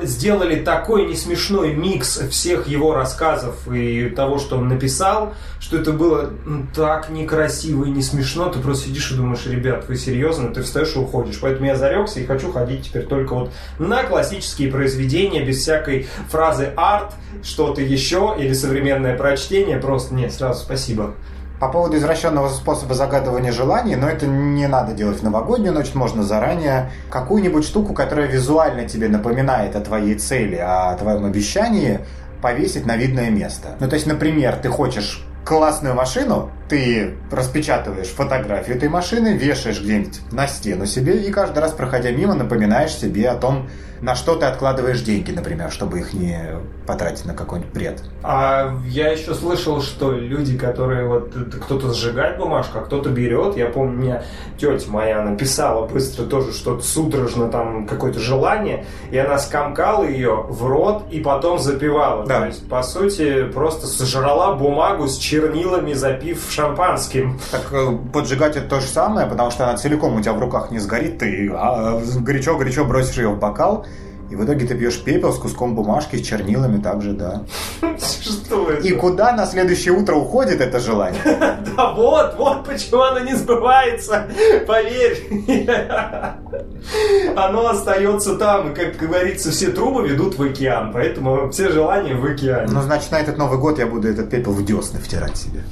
сделали 0.03 0.55
такой 0.63 1.05
несмешной 1.05 1.73
микс 1.73 2.19
всех 2.29 2.67
его 2.67 2.93
рассказов 2.93 3.71
и 3.71 4.09
того, 4.09 4.39
что 4.39 4.57
он 4.57 4.67
написал, 4.67 5.33
что 5.59 5.77
это 5.77 5.91
было 5.91 6.31
так 6.75 7.09
некрасиво 7.09 7.85
и 7.85 7.91
не 7.91 8.01
смешно. 8.01 8.49
Ты 8.49 8.59
просто 8.59 8.87
сидишь 8.87 9.11
и 9.11 9.15
думаешь, 9.15 9.45
ребят, 9.45 9.85
вы 9.87 9.95
серьезно? 9.95 10.53
Ты 10.53 10.61
встаешь 10.63 10.95
и 10.95 10.99
уходишь. 10.99 11.39
Поэтому 11.41 11.67
я 11.67 11.75
зарекся 11.75 12.19
и 12.19 12.25
хочу 12.25 12.51
ходить 12.51 12.85
теперь 12.85 13.05
только 13.05 13.33
вот 13.35 13.51
на 13.79 14.03
классические 14.03 14.71
произведения, 14.71 15.43
без 15.45 15.59
всякой 15.59 16.07
фразы 16.29 16.71
арт, 16.75 17.13
что-то 17.43 17.81
еще 17.81 18.35
или 18.37 18.53
современное 18.53 19.17
прочтение. 19.17 19.77
Просто 19.77 20.13
нет, 20.13 20.33
сразу 20.33 20.63
спасибо. 20.63 21.15
По 21.61 21.67
поводу 21.67 21.95
извращенного 21.95 22.49
способа 22.49 22.95
загадывания 22.95 23.51
желаний, 23.51 23.95
но 23.95 24.09
это 24.09 24.25
не 24.25 24.65
надо 24.67 24.93
делать 24.93 25.19
в 25.19 25.23
новогоднюю 25.23 25.75
ночь, 25.75 25.93
можно 25.93 26.23
заранее 26.23 26.89
какую-нибудь 27.11 27.63
штуку, 27.63 27.93
которая 27.93 28.25
визуально 28.25 28.89
тебе 28.89 29.07
напоминает 29.09 29.75
о 29.75 29.81
твоей 29.81 30.15
цели, 30.15 30.55
о 30.55 30.95
твоем 30.95 31.23
обещании, 31.23 31.99
повесить 32.41 32.87
на 32.87 32.97
видное 32.97 33.29
место. 33.29 33.75
Ну, 33.79 33.87
то 33.87 33.93
есть, 33.93 34.07
например, 34.07 34.55
ты 34.55 34.69
хочешь 34.69 35.23
классную 35.45 35.93
машину, 35.93 36.49
ты 36.71 37.15
распечатываешь 37.29 38.07
фотографию 38.07 38.77
этой 38.77 38.87
машины, 38.87 39.35
вешаешь 39.35 39.81
где-нибудь 39.81 40.21
на 40.31 40.47
стену 40.47 40.85
себе 40.85 41.17
и 41.17 41.29
каждый 41.29 41.59
раз, 41.59 41.73
проходя 41.73 42.11
мимо, 42.11 42.33
напоминаешь 42.33 42.95
себе 42.95 43.27
о 43.27 43.35
том, 43.35 43.67
на 44.01 44.15
что 44.15 44.35
ты 44.35 44.45
откладываешь 44.47 45.01
деньги, 45.01 45.31
например, 45.31 45.71
чтобы 45.71 45.99
их 45.99 46.13
не 46.13 46.39
потратить 46.87 47.25
на 47.25 47.33
какой-нибудь 47.33 47.71
бред. 47.71 48.03
А 48.23 48.75
я 48.87 49.11
еще 49.11 49.33
слышал, 49.35 49.81
что 49.81 50.11
люди, 50.11 50.57
которые 50.57 51.05
вот 51.07 51.35
кто-то 51.63 51.93
сжигает 51.93 52.37
бумажку, 52.37 52.79
а 52.79 52.81
кто-то 52.81 53.09
берет. 53.09 53.55
Я 53.55 53.67
помню, 53.67 53.97
мне 53.97 54.23
тетя 54.57 54.89
моя 54.89 55.21
написала 55.21 55.87
быстро 55.87 56.25
тоже 56.25 56.51
что-то 56.51 56.83
судорожно, 56.83 57.49
там 57.49 57.85
какое-то 57.85 58.19
желание, 58.19 58.85
и 59.11 59.17
она 59.17 59.37
скомкала 59.37 60.03
ее 60.03 60.45
в 60.49 60.65
рот 60.65 61.03
и 61.11 61.19
потом 61.19 61.59
запивала. 61.59 62.25
Да. 62.25 62.39
То 62.39 62.45
есть, 62.47 62.67
по 62.67 62.81
сути, 62.81 63.43
просто 63.43 63.85
сожрала 63.85 64.55
бумагу 64.55 65.07
с 65.07 65.17
чернилами, 65.17 65.93
запив 65.93 66.43
шампанским. 66.61 67.39
Так 67.51 67.71
э, 67.71 67.97
поджигать 68.13 68.55
это 68.55 68.67
то 68.67 68.79
же 68.79 68.87
самое, 68.87 69.27
потому 69.27 69.51
что 69.51 69.67
она 69.67 69.77
целиком 69.77 70.15
у 70.15 70.21
тебя 70.21 70.33
в 70.33 70.39
руках 70.39 70.71
не 70.71 70.79
сгорит, 70.79 71.17
ты 71.17 71.51
а, 71.53 72.01
горячо-горячо 72.19 72.85
бросишь 72.85 73.17
ее 73.17 73.29
в 73.29 73.39
бокал, 73.39 73.85
и 74.31 74.35
в 74.35 74.45
итоге 74.45 74.65
ты 74.65 74.75
пьешь 74.75 75.03
пепел 75.03 75.33
с 75.33 75.37
куском 75.37 75.75
бумажки, 75.75 76.15
с 76.15 76.21
чернилами 76.25 76.81
также, 76.81 77.11
да. 77.11 77.41
Что 77.99 78.69
это? 78.69 78.87
И 78.87 78.93
куда 78.93 79.33
на 79.33 79.45
следующее 79.45 79.93
утро 79.93 80.15
уходит 80.15 80.61
это 80.61 80.79
желание? 80.79 81.21
Да 81.75 81.93
вот, 81.93 82.35
вот 82.37 82.65
почему 82.65 83.01
оно 83.01 83.19
не 83.19 83.33
сбывается. 83.33 84.27
Поверь. 84.67 85.17
Оно 87.35 87.69
остается 87.69 88.35
там, 88.35 88.71
и, 88.71 88.75
как 88.75 88.97
говорится, 88.97 89.51
все 89.51 89.69
трубы 89.69 90.07
ведут 90.07 90.37
в 90.37 90.43
океан, 90.43 90.91
поэтому 90.91 91.49
все 91.51 91.69
желания 91.69 92.15
в 92.15 92.25
океане. 92.25 92.71
Ну, 92.71 92.81
значит, 92.81 93.11
на 93.11 93.19
этот 93.19 93.37
Новый 93.37 93.59
год 93.59 93.79
я 93.79 93.85
буду 93.85 94.09
этот 94.09 94.29
пепел 94.29 94.51
в 94.51 94.65
десны 94.65 94.99
втирать 94.99 95.37
себе. 95.37 95.63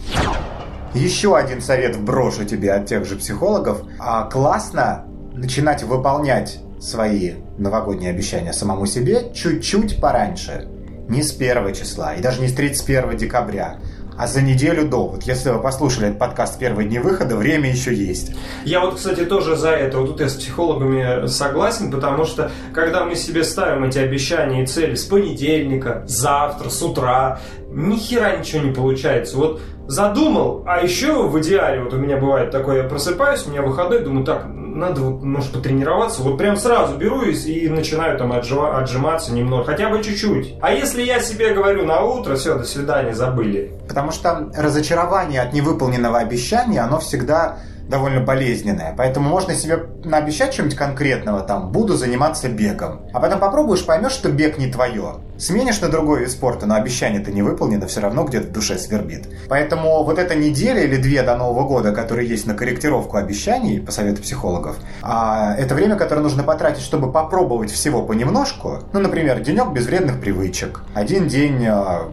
Еще 0.94 1.38
один 1.38 1.62
совет 1.62 1.96
вброшу 1.96 2.46
тебе 2.46 2.74
от 2.74 2.88
тех 2.88 3.06
же 3.06 3.16
психологов. 3.16 3.84
А 4.00 4.24
классно 4.24 5.06
начинать 5.34 5.84
выполнять 5.84 6.60
свои 6.80 7.34
новогодние 7.58 8.10
обещания 8.10 8.54
самому 8.54 8.86
себе 8.86 9.32
чуть-чуть 9.34 10.02
пораньше. 10.02 10.68
Не 11.08 11.24
с 11.24 11.36
1 11.36 11.74
числа 11.74 12.16
и 12.16 12.22
даже 12.22 12.42
не 12.42 12.48
с 12.48 12.54
31 12.54 13.18
декабря, 13.18 13.80
а 14.18 14.28
за 14.28 14.42
неделю 14.42 14.88
до. 14.88 15.08
Вот 15.08 15.24
если 15.24 15.50
вы 15.50 15.60
послушали 15.60 16.08
этот 16.08 16.20
подкаст 16.20 16.60
первые 16.60 16.88
дни 16.88 17.00
выхода, 17.00 17.36
время 17.36 17.72
еще 17.72 17.94
есть. 17.94 18.36
Я 18.66 18.82
вот, 18.82 18.96
кстати, 18.96 19.26
тоже 19.26 19.56
за 19.56 19.70
это. 19.70 20.00
Вот 20.00 20.08
тут 20.08 20.20
я 20.20 20.30
с 20.30 20.36
психологами 20.36 21.28
согласен, 21.28 21.92
потому 21.92 22.26
что 22.26 22.52
когда 22.74 23.06
мы 23.06 23.16
себе 23.16 23.44
ставим 23.44 23.86
эти 23.86 23.98
обещания 23.98 24.64
и 24.64 24.68
цели 24.68 24.96
с 24.96 25.06
понедельника, 25.06 26.04
завтра, 26.08 26.70
с 26.70 26.82
утра, 26.82 27.40
ни 27.70 27.96
хера 27.96 28.36
ничего 28.36 28.64
не 28.64 28.72
получается. 28.72 29.38
Вот 29.38 29.62
задумал, 29.90 30.64
а 30.68 30.82
еще 30.82 31.28
в 31.28 31.40
идеале, 31.40 31.82
вот 31.82 31.94
у 31.94 31.98
меня 31.98 32.18
бывает 32.18 32.52
такое, 32.52 32.84
я 32.84 32.88
просыпаюсь, 32.88 33.48
у 33.48 33.50
меня 33.50 33.64
выходной, 33.64 34.00
думаю, 34.04 34.24
так, 34.24 34.46
надо, 34.46 35.02
вот, 35.02 35.24
может, 35.24 35.52
потренироваться, 35.52 36.22
вот 36.22 36.38
прям 36.38 36.58
сразу 36.58 36.96
беру 36.96 37.24
и, 37.24 37.34
и 37.34 37.68
начинаю 37.70 38.18
там 38.18 38.32
отжива, 38.32 38.78
отжиматься 38.78 39.34
немного, 39.34 39.64
хотя 39.64 39.90
бы 39.90 40.04
чуть-чуть. 40.04 40.58
А 40.62 40.72
если 40.72 41.02
я 41.02 41.20
себе 41.20 41.56
говорю 41.56 41.86
на 41.86 42.04
утро, 42.04 42.36
все, 42.36 42.56
до 42.56 42.66
свидания, 42.66 43.16
забыли. 43.16 43.74
Потому 43.88 44.12
что 44.12 44.52
разочарование 44.56 45.42
от 45.42 45.54
невыполненного 45.54 46.20
обещания, 46.20 46.82
оно 46.82 47.00
всегда 47.00 47.58
довольно 47.90 48.22
болезненная. 48.22 48.94
Поэтому 48.96 49.30
можно 49.30 49.56
себе 49.56 49.86
наобещать 50.04 50.54
чем-нибудь 50.54 50.78
конкретного, 50.78 51.42
там, 51.42 51.72
буду 51.72 51.98
заниматься 51.98 52.48
бегом. 52.48 53.02
А 53.14 53.20
потом 53.20 53.40
попробуешь, 53.40 53.86
поймешь, 53.86 54.12
что 54.12 54.32
бег 54.32 54.58
не 54.58 54.68
твое. 54.72 55.16
Сменишь 55.38 55.82
на 55.82 55.90
другой 55.90 56.20
вид 56.22 56.32
спорта, 56.32 56.66
но 56.66 56.76
обещание-то 56.76 57.32
не 57.32 57.42
выполнено, 57.42 57.88
все 57.88 58.02
равно 58.02 58.26
где-то 58.26 58.48
в 58.48 58.52
душе 58.52 58.78
свербит. 58.78 59.28
Поэтому 59.48 60.04
вот 60.04 60.20
эта 60.20 60.36
неделя 60.36 60.82
или 60.84 60.98
две 60.98 61.24
до 61.24 61.36
Нового 61.36 61.66
года, 61.68 61.92
которые 61.92 62.28
есть 62.28 62.46
на 62.46 62.54
корректировку 62.54 63.18
обещаний, 63.18 63.80
по 63.80 63.92
совету 63.92 64.22
психологов, 64.22 64.78
а 65.02 65.56
это 65.58 65.76
время, 65.76 65.96
которое 65.96 66.22
нужно 66.22 66.44
потратить, 66.44 66.84
чтобы 66.84 67.12
попробовать 67.12 67.72
всего 67.72 68.04
понемножку. 68.04 68.80
Ну, 68.94 69.00
например, 69.00 69.40
денек 69.40 69.72
без 69.72 69.86
вредных 69.88 70.20
привычек. 70.20 70.84
Один 70.94 71.28
день 71.28 71.66
а, 71.66 72.12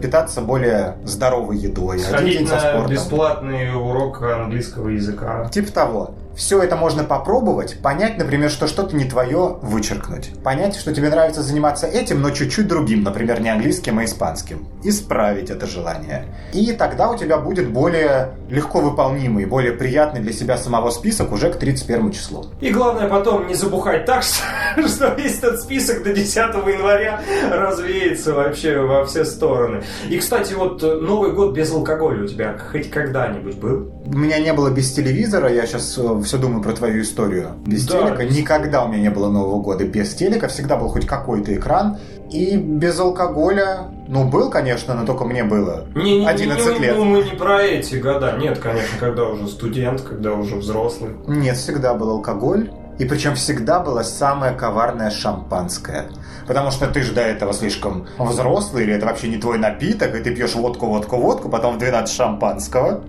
питаться 0.00 0.40
более 0.40 0.96
здоровой 1.04 1.58
едой. 1.58 1.98
Сходить 1.98 2.36
один 2.36 2.38
день 2.38 2.48
со 2.48 2.60
спортом. 2.60 2.90
бесплатный 2.92 3.74
урок 3.74 4.22
английского 4.22 4.88
языка. 4.88 5.48
Типа 5.48 5.72
того 5.72 6.14
все 6.36 6.62
это 6.62 6.76
можно 6.76 7.04
попробовать, 7.04 7.78
понять, 7.82 8.18
например, 8.18 8.50
что 8.50 8.66
что-то 8.66 8.96
не 8.96 9.04
твое, 9.04 9.58
вычеркнуть. 9.62 10.30
Понять, 10.42 10.76
что 10.76 10.94
тебе 10.94 11.10
нравится 11.10 11.42
заниматься 11.42 11.86
этим, 11.86 12.22
но 12.22 12.30
чуть-чуть 12.30 12.68
другим, 12.68 13.02
например, 13.02 13.40
не 13.40 13.48
английским, 13.48 13.98
а 13.98 14.04
испанским. 14.04 14.68
Исправить 14.82 15.50
это 15.50 15.66
желание. 15.66 16.26
И 16.52 16.72
тогда 16.72 17.10
у 17.10 17.16
тебя 17.16 17.38
будет 17.38 17.70
более 17.70 18.30
легко 18.48 18.80
выполнимый, 18.80 19.46
более 19.46 19.72
приятный 19.72 20.20
для 20.20 20.32
себя 20.32 20.56
самого 20.56 20.90
список 20.90 21.32
уже 21.32 21.52
к 21.52 21.56
31 21.56 22.12
числу. 22.12 22.46
И 22.60 22.70
главное 22.70 23.08
потом 23.08 23.46
не 23.46 23.54
забухать 23.54 24.04
так, 24.04 24.22
что, 24.86 25.14
весь 25.14 25.38
этот 25.38 25.60
список 25.60 26.02
до 26.02 26.12
10 26.12 26.36
января 26.36 27.20
развеется 27.50 28.34
вообще 28.34 28.78
во 28.80 29.04
все 29.04 29.24
стороны. 29.24 29.82
И, 30.08 30.18
кстати, 30.18 30.54
вот 30.54 30.82
э, 30.82 30.94
Новый 30.94 31.32
год 31.32 31.54
без 31.54 31.72
алкоголя 31.72 32.24
у 32.24 32.26
тебя 32.26 32.58
хоть 32.58 32.90
когда-нибудь 32.90 33.56
был? 33.56 33.92
У 34.06 34.16
меня 34.16 34.38
не 34.40 34.52
было 34.52 34.70
без 34.70 34.92
телевизора, 34.92 35.52
я 35.52 35.66
сейчас 35.66 35.96
э, 35.98 36.20
все 36.30 36.38
думаю 36.38 36.62
про 36.62 36.72
твою 36.72 37.02
историю. 37.02 37.56
Без 37.66 37.84
да. 37.88 37.98
телека. 37.98 38.24
Никогда 38.24 38.84
у 38.84 38.88
меня 38.88 39.00
не 39.00 39.10
было 39.10 39.28
Нового 39.32 39.60
года 39.60 39.84
без 39.84 40.14
телека. 40.14 40.46
Всегда 40.46 40.76
был 40.76 40.88
хоть 40.88 41.04
какой-то 41.04 41.52
экран. 41.56 41.98
И 42.30 42.56
без 42.56 43.00
алкоголя, 43.00 43.88
ну, 44.06 44.28
был, 44.28 44.48
конечно, 44.48 44.94
но 44.94 45.04
только 45.04 45.24
мне 45.24 45.42
было 45.42 45.86
не, 45.96 46.20
не, 46.20 46.28
11 46.28 46.66
не, 46.66 46.72
не, 46.74 46.78
лет. 46.78 46.96
Ну, 46.96 47.04
мы 47.04 47.24
не 47.24 47.32
про 47.32 47.64
эти 47.64 47.96
года. 47.96 48.36
Нет, 48.38 48.60
конечно, 48.60 48.96
когда 49.00 49.24
уже 49.24 49.48
студент, 49.48 50.02
когда 50.02 50.34
уже 50.34 50.54
взрослый. 50.54 51.16
Нет, 51.26 51.56
всегда 51.56 51.94
был 51.94 52.10
алкоголь. 52.10 52.70
И 53.00 53.04
причем 53.06 53.34
всегда 53.34 53.80
было 53.80 54.04
самое 54.04 54.52
коварное 54.52 55.10
шампанское. 55.10 56.10
Потому 56.46 56.70
что 56.70 56.86
ты 56.86 57.02
же 57.02 57.12
до 57.12 57.22
этого 57.22 57.52
слишком 57.52 58.06
взрослый, 58.18 58.84
или 58.84 58.94
это 58.94 59.06
вообще 59.06 59.26
не 59.26 59.38
твой 59.38 59.58
напиток, 59.58 60.14
и 60.14 60.22
ты 60.22 60.32
пьешь 60.32 60.54
водку, 60.54 60.86
водку, 60.86 61.16
водку, 61.16 61.48
потом 61.48 61.74
в 61.74 61.78
12 61.78 62.14
шампанского. 62.14 63.02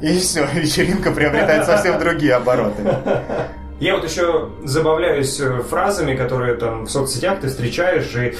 И 0.00 0.18
все, 0.18 0.46
вечеринка 0.52 1.10
приобретает 1.10 1.66
совсем 1.66 1.98
другие 1.98 2.34
обороты. 2.34 2.82
Я 3.80 3.94
вот 3.94 4.04
еще 4.04 4.50
забавляюсь 4.62 5.40
э, 5.40 5.62
фразами, 5.62 6.14
которые 6.14 6.54
там 6.56 6.84
в 6.84 6.90
соцсетях 6.90 7.40
ты 7.40 7.48
встречаешь, 7.48 8.14
и 8.14 8.36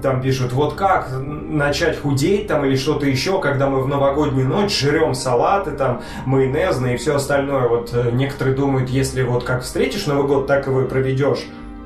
там 0.00 0.22
пишут, 0.22 0.52
вот 0.52 0.74
как 0.74 1.10
начать 1.20 2.00
худеть 2.00 2.46
там 2.46 2.64
или 2.64 2.76
что-то 2.76 3.04
еще, 3.04 3.40
когда 3.40 3.68
мы 3.68 3.82
в 3.82 3.88
новогоднюю 3.88 4.46
ночь 4.46 4.78
жрем 4.78 5.14
салаты 5.14 5.72
там, 5.72 6.02
майонезные 6.24 6.94
и 6.94 6.98
все 6.98 7.16
остальное. 7.16 7.66
Вот 7.66 7.90
э, 7.92 8.10
некоторые 8.12 8.54
думают, 8.54 8.90
если 8.90 9.24
вот 9.24 9.42
как 9.42 9.64
встретишь 9.64 10.06
Новый 10.06 10.28
год, 10.28 10.46
так 10.46 10.68
его 10.68 10.82
и 10.82 10.86
проведешь. 10.86 11.40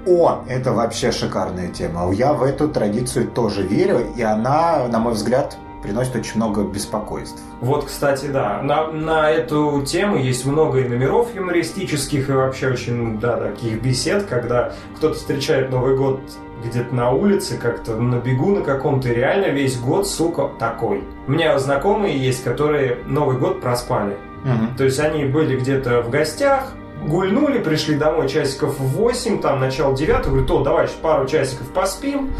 О, 0.07 0.44
это 0.46 0.74
вообще 0.74 1.11
шикарная 1.11 1.68
тема. 1.68 2.12
Я 2.12 2.35
в 2.35 2.42
эту 2.42 2.68
традицию 2.68 3.29
тоже 3.29 3.62
верю, 3.62 4.12
и 4.14 4.20
она, 4.20 4.87
на 4.88 4.98
мой 4.98 5.14
взгляд, 5.14 5.57
приносит 5.85 6.16
очень 6.16 6.37
много 6.37 6.62
беспокойств. 6.62 7.40
Вот, 7.61 7.85
кстати, 7.85 8.27
да, 8.27 8.62
на, 8.62 8.90
на 8.90 9.31
эту 9.31 9.83
тему 9.87 10.16
есть 10.16 10.47
много 10.47 10.81
и 10.81 10.88
номеров 10.88 11.35
юмористических, 11.35 12.31
и 12.31 12.33
вообще 12.33 12.68
очень, 12.68 13.20
да, 13.20 13.37
таких 13.37 13.83
бесед, 13.83 14.25
когда 14.25 14.73
кто-то 14.97 15.14
встречает 15.14 15.70
Новый 15.70 15.94
год 15.97 16.20
где-то 16.64 16.94
на 16.94 17.11
улице, 17.11 17.59
как-то 17.59 17.97
на 17.97 18.16
бегу 18.16 18.55
на 18.55 18.62
каком-то, 18.62 19.11
реально 19.11 19.47
весь 19.47 19.79
год, 19.79 20.09
сука, 20.09 20.51
такой. 20.59 21.05
У 21.27 21.33
меня 21.33 21.59
знакомые 21.59 22.16
есть, 22.16 22.42
которые 22.42 22.99
Новый 23.07 23.37
год 23.37 23.61
проспали. 23.61 24.16
Мгм. 24.44 24.77
То 24.77 24.85
есть 24.85 24.99
они 24.99 25.27
были 25.27 25.59
где-то 25.59 26.01
в 26.01 26.09
гостях, 26.09 26.73
гульнули, 27.07 27.59
пришли 27.59 27.97
домой 27.97 28.29
часиков 28.31 28.79
в 28.79 28.87
8, 28.97 29.42
там, 29.42 29.61
начало 29.61 29.94
9, 29.94 30.27
говорят, 30.27 30.51
о, 30.51 30.64
давай 30.64 30.88
пару 31.03 31.27
часиков 31.27 31.68
поспим, 31.68 32.31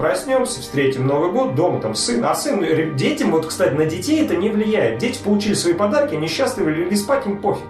проснемся, 0.00 0.62
встретим 0.62 1.06
Новый 1.06 1.30
год, 1.30 1.54
дома 1.54 1.80
там 1.80 1.94
сын, 1.94 2.24
а 2.24 2.34
сын, 2.34 2.96
детям, 2.96 3.30
вот, 3.30 3.46
кстати, 3.46 3.74
на 3.74 3.84
детей 3.84 4.24
это 4.24 4.34
не 4.34 4.48
влияет. 4.48 4.98
Дети 4.98 5.22
получили 5.22 5.54
свои 5.54 5.74
подарки, 5.74 6.14
они 6.14 6.26
счастливы, 6.26 6.72
легли 6.72 6.96
спать, 6.96 7.26
им 7.26 7.36
пофиг. 7.36 7.64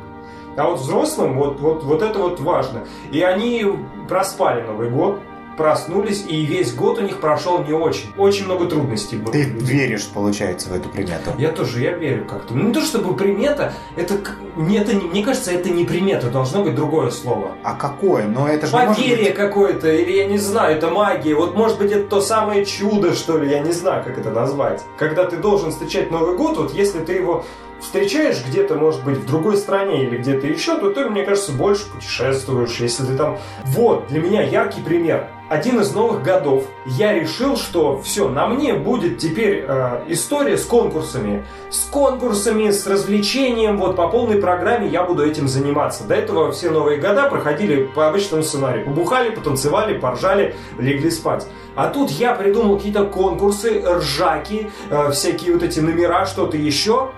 А 0.57 0.65
вот 0.67 0.81
взрослым 0.81 1.37
вот, 1.37 1.59
вот, 1.61 1.83
вот 1.83 2.03
это 2.03 2.19
вот 2.19 2.41
важно. 2.41 2.85
И 3.11 3.21
они 3.23 3.67
проспали 4.09 4.63
Новый 4.63 4.91
год, 4.91 5.21
проснулись, 5.61 6.25
и 6.27 6.47
весь 6.47 6.75
год 6.75 6.99
у 6.99 7.03
них 7.03 7.21
прошел 7.21 7.63
не 7.63 7.75
очень. 7.75 8.09
Очень 8.17 8.47
много 8.47 8.65
трудностей 8.65 9.17
было. 9.17 9.31
Ты 9.31 9.43
веришь, 9.43 10.07
получается, 10.07 10.71
в 10.71 10.73
эту 10.73 10.89
примету? 10.89 11.33
Я 11.37 11.51
тоже, 11.53 11.83
я 11.83 11.93
верю 11.93 12.25
как-то. 12.25 12.55
Ну, 12.55 12.69
не 12.69 12.73
то 12.73 12.81
чтобы 12.81 13.15
примета, 13.15 13.75
это, 13.95 14.15
не, 14.57 14.79
это 14.79 14.95
не- 14.95 15.05
мне 15.05 15.23
кажется, 15.23 15.53
это 15.53 15.69
не 15.69 15.85
примета, 15.85 16.31
должно 16.31 16.65
быть 16.65 16.75
другое 16.75 17.11
слово. 17.11 17.51
А 17.63 17.75
какое? 17.75 18.27
Но 18.27 18.49
это 18.49 18.69
же 18.69 18.73
Поверье 18.73 19.27
быть... 19.27 19.35
какое-то, 19.35 19.93
или 19.93 20.13
я 20.13 20.27
не 20.27 20.39
знаю, 20.39 20.79
это 20.79 20.89
магия. 20.89 21.35
Вот 21.35 21.55
может 21.55 21.79
быть 21.79 21.93
это 21.93 22.09
то 22.09 22.23
самое 22.23 22.65
чудо, 22.65 23.13
что 23.13 23.37
ли, 23.37 23.51
я 23.51 23.59
не 23.59 23.73
знаю, 23.73 24.03
как 24.03 24.17
это 24.17 24.31
назвать. 24.31 24.83
Когда 24.97 25.27
ты 25.27 25.37
должен 25.37 25.73
встречать 25.73 26.11
Новый 26.11 26.39
год, 26.39 26.57
вот 26.57 26.73
если 26.73 27.01
ты 27.01 27.13
его 27.13 27.45
встречаешь 27.81 28.43
где-то, 28.47 28.77
может 28.77 29.05
быть, 29.05 29.19
в 29.19 29.27
другой 29.27 29.57
стране 29.57 30.05
или 30.05 30.19
где-то 30.19 30.47
еще, 30.47 30.79
то 30.79 30.91
ты, 30.91 31.09
мне 31.09 31.23
кажется, 31.25 31.53
больше 31.53 31.91
путешествуешь. 31.91 32.77
Если 32.81 33.05
ты 33.05 33.15
там... 33.15 33.39
Вот, 33.65 34.07
для 34.09 34.21
меня 34.21 34.43
яркий 34.43 34.81
пример. 34.81 35.29
Один 35.51 35.81
из 35.81 35.93
новых 35.93 36.23
годов 36.23 36.67
я 36.87 37.13
решил, 37.13 37.57
что 37.57 38.01
все, 38.03 38.29
на 38.29 38.47
мне 38.47 38.75
будет 38.75 39.19
теперь 39.19 39.65
э, 39.67 40.05
история 40.07 40.57
с 40.57 40.65
конкурсами. 40.65 41.45
С 41.71 41.87
конкурсами, 41.87 42.71
с 42.71 42.87
развлечением, 42.87 43.77
вот 43.77 43.97
по 43.97 44.07
полной 44.07 44.37
программе 44.37 44.87
я 44.87 45.03
буду 45.03 45.27
этим 45.27 45.49
заниматься. 45.49 46.05
До 46.05 46.15
этого 46.15 46.53
все 46.53 46.71
новые 46.71 47.01
года 47.01 47.29
проходили 47.29 47.83
по 47.83 48.07
обычному 48.07 48.45
сценарию. 48.45 48.85
Побухали, 48.85 49.31
потанцевали, 49.31 49.99
поржали, 49.99 50.55
легли 50.79 51.11
спать. 51.11 51.49
А 51.75 51.89
тут 51.89 52.11
я 52.11 52.37
придумал 52.37 52.77
какие-то 52.77 53.07
конкурсы, 53.07 53.83
ржаки, 53.85 54.71
э, 54.89 55.11
всякие 55.11 55.55
вот 55.55 55.65
эти 55.65 55.81
номера, 55.81 56.27
что-то 56.27 56.57
еще. 56.57 57.11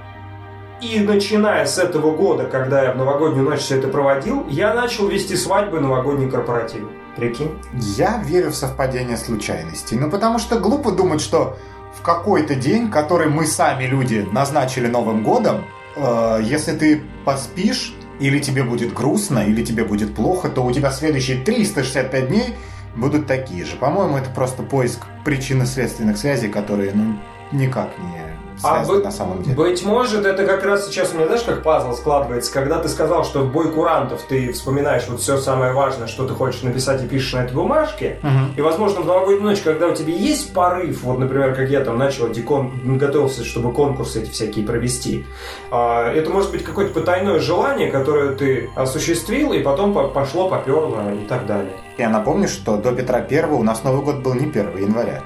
И 0.82 0.98
начиная 0.98 1.64
с 1.64 1.78
этого 1.78 2.16
года, 2.16 2.46
когда 2.46 2.82
я 2.82 2.92
в 2.92 2.96
новогоднюю 2.96 3.48
ночь 3.48 3.60
все 3.60 3.78
это 3.78 3.86
проводил, 3.86 4.44
я 4.48 4.74
начал 4.74 5.06
вести 5.06 5.36
свадьбы 5.36 5.76
и 5.76 5.80
новогодние 5.80 6.28
корпоративы. 6.28 6.88
Прикинь? 7.16 7.52
Я 7.72 8.20
верю 8.24 8.50
в 8.50 8.56
совпадение 8.56 9.16
случайностей. 9.16 9.94
Ну, 9.94 10.10
потому 10.10 10.40
что 10.40 10.58
глупо 10.58 10.90
думать, 10.90 11.20
что 11.20 11.56
в 11.96 12.02
какой-то 12.02 12.56
день, 12.56 12.90
который 12.90 13.28
мы 13.28 13.46
сами, 13.46 13.84
люди, 13.84 14.26
назначили 14.32 14.88
Новым 14.88 15.22
годом, 15.22 15.64
э, 15.94 16.40
если 16.42 16.72
ты 16.72 17.02
поспишь, 17.24 17.94
или 18.18 18.40
тебе 18.40 18.64
будет 18.64 18.92
грустно, 18.92 19.38
или 19.38 19.64
тебе 19.64 19.84
будет 19.84 20.16
плохо, 20.16 20.48
то 20.48 20.64
у 20.64 20.72
тебя 20.72 20.90
следующие 20.90 21.36
365 21.44 22.28
дней 22.28 22.56
будут 22.96 23.28
такие 23.28 23.64
же. 23.64 23.76
По-моему, 23.76 24.16
это 24.16 24.30
просто 24.30 24.64
поиск 24.64 25.06
причинно-следственных 25.24 26.16
связей, 26.18 26.48
которые, 26.48 26.90
ну, 26.92 27.18
никак 27.52 27.90
не 28.00 28.32
связаны 28.62 28.98
бы- 28.98 29.04
на 29.04 29.10
самом 29.10 29.42
деле. 29.42 29.56
Быть 29.56 29.84
может, 29.84 30.24
это 30.24 30.46
как 30.46 30.64
раз 30.64 30.86
сейчас 30.86 31.12
у 31.12 31.16
меня, 31.16 31.26
знаешь, 31.26 31.42
как 31.42 31.62
пазл 31.62 31.92
складывается, 31.94 32.52
когда 32.52 32.78
ты 32.78 32.88
сказал, 32.88 33.24
что 33.24 33.40
в 33.40 33.52
бой 33.52 33.70
курантов 33.70 34.22
ты 34.28 34.52
вспоминаешь 34.52 35.04
вот 35.08 35.20
все 35.20 35.36
самое 35.38 35.72
важное, 35.72 36.06
что 36.06 36.26
ты 36.26 36.34
хочешь 36.34 36.62
написать 36.62 37.02
и 37.02 37.06
пишешь 37.06 37.32
на 37.34 37.44
этой 37.44 37.54
бумажке, 37.54 38.18
Мгм. 38.22 38.54
и, 38.56 38.60
возможно, 38.60 39.00
в 39.02 39.06
новогоднюю 39.06 39.42
ночь, 39.42 39.60
когда 39.60 39.88
у 39.88 39.94
тебя 39.94 40.12
есть 40.14 40.52
порыв, 40.54 41.02
вот, 41.02 41.18
например, 41.18 41.54
как 41.54 41.68
я 41.68 41.80
там 41.82 41.98
начал, 41.98 42.28
декон, 42.30 42.72
готовился, 42.98 43.44
чтобы 43.44 43.72
конкурсы 43.72 44.22
эти 44.22 44.30
всякие 44.30 44.64
провести, 44.66 45.24
а, 45.70 46.12
это 46.12 46.30
может 46.30 46.50
быть 46.50 46.64
какое-то 46.64 46.92
потайное 46.98 47.38
желание, 47.40 47.90
которое 47.90 48.32
ты 48.34 48.70
осуществил, 48.76 49.52
и 49.52 49.60
потом 49.60 49.92
по- 49.94 50.08
пошло, 50.08 50.48
поперло 50.48 51.12
и 51.14 51.24
так 51.26 51.46
далее. 51.46 51.72
Я 51.98 52.08
напомню, 52.08 52.48
что 52.48 52.76
до 52.76 52.92
Петра 52.92 53.20
Первого 53.20 53.56
у 53.56 53.62
нас 53.62 53.84
Новый 53.84 54.02
год 54.02 54.16
был 54.22 54.34
не 54.34 54.46
1 54.46 54.76
января. 54.78 55.22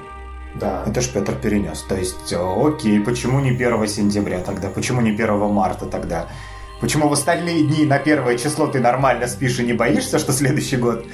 Да. 0.59 0.83
Это 0.85 1.01
ж 1.01 1.09
Петр 1.13 1.33
перенес. 1.35 1.81
То 1.83 1.95
есть, 1.95 2.33
э, 2.33 2.37
окей, 2.37 2.99
почему 2.99 3.39
не 3.39 3.51
1 3.51 3.87
сентября 3.87 4.39
тогда? 4.39 4.69
Почему 4.69 5.01
не 5.01 5.11
1 5.11 5.49
марта 5.49 5.85
тогда? 5.85 6.27
Почему 6.79 7.09
в 7.09 7.13
остальные 7.13 7.63
дни 7.63 7.85
на 7.85 7.97
первое 7.97 8.37
число 8.37 8.67
ты 8.67 8.79
нормально 8.79 9.27
спишь 9.27 9.57
и 9.59 9.63
не 9.63 9.73
боишься, 9.73 10.19
что 10.19 10.31
следующий 10.31 10.77
год 10.77 11.05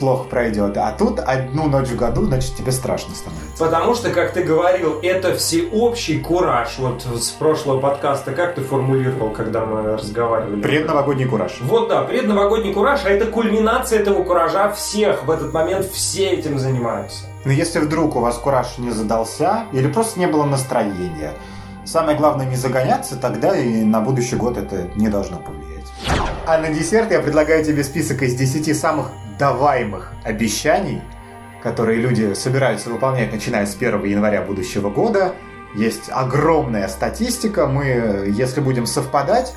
плохо 0.00 0.24
пройдет? 0.28 0.76
А 0.76 0.90
тут 0.90 1.20
одну 1.20 1.68
ночь 1.68 1.88
в 1.88 1.96
году, 1.96 2.24
значит, 2.24 2.56
тебе 2.56 2.72
страшно 2.72 3.14
становится. 3.14 3.64
Потому 3.64 3.94
что, 3.94 4.10
как 4.10 4.32
ты 4.32 4.42
говорил, 4.42 4.98
это 5.00 5.36
всеобщий 5.36 6.18
кураж. 6.18 6.78
Вот 6.78 7.04
с 7.04 7.30
прошлого 7.30 7.78
подкаста, 7.78 8.32
как 8.32 8.56
ты 8.56 8.60
формулировал, 8.60 9.30
когда 9.30 9.64
мы 9.64 9.96
разговаривали? 9.96 10.60
Предновогодний 10.60 11.26
кураж. 11.26 11.58
Вот 11.60 11.88
да, 11.88 12.02
предновогодний 12.02 12.72
кураж, 12.72 13.02
а 13.04 13.10
это 13.10 13.26
кульминация 13.26 14.00
этого 14.00 14.24
куража 14.24 14.72
всех. 14.72 15.24
В 15.24 15.30
этот 15.30 15.52
момент 15.52 15.86
все 15.86 16.30
этим 16.30 16.58
занимаются. 16.58 17.26
Но 17.48 17.54
если 17.54 17.78
вдруг 17.78 18.14
у 18.14 18.20
вас 18.20 18.36
кураж 18.36 18.76
не 18.76 18.90
задался, 18.90 19.64
или 19.72 19.90
просто 19.90 20.20
не 20.20 20.26
было 20.26 20.44
настроения, 20.44 21.32
самое 21.86 22.14
главное 22.14 22.44
не 22.44 22.56
загоняться, 22.56 23.16
тогда 23.16 23.56
и 23.56 23.84
на 23.84 24.02
будущий 24.02 24.36
год 24.36 24.58
это 24.58 24.90
не 24.96 25.08
должно 25.08 25.38
повлиять. 25.38 25.86
А 26.46 26.58
на 26.58 26.68
десерт 26.68 27.10
я 27.10 27.20
предлагаю 27.20 27.64
тебе 27.64 27.84
список 27.84 28.20
из 28.20 28.34
10 28.34 28.78
самых 28.78 29.12
даваемых 29.38 30.12
обещаний, 30.24 31.00
которые 31.62 31.98
люди 31.98 32.34
собираются 32.34 32.90
выполнять, 32.90 33.32
начиная 33.32 33.64
с 33.64 33.74
1 33.74 34.04
января 34.04 34.42
будущего 34.42 34.90
года. 34.90 35.34
Есть 35.74 36.10
огромная 36.10 36.86
статистика. 36.88 37.66
Мы, 37.66 38.30
если 38.36 38.60
будем 38.60 38.84
совпадать 38.84 39.54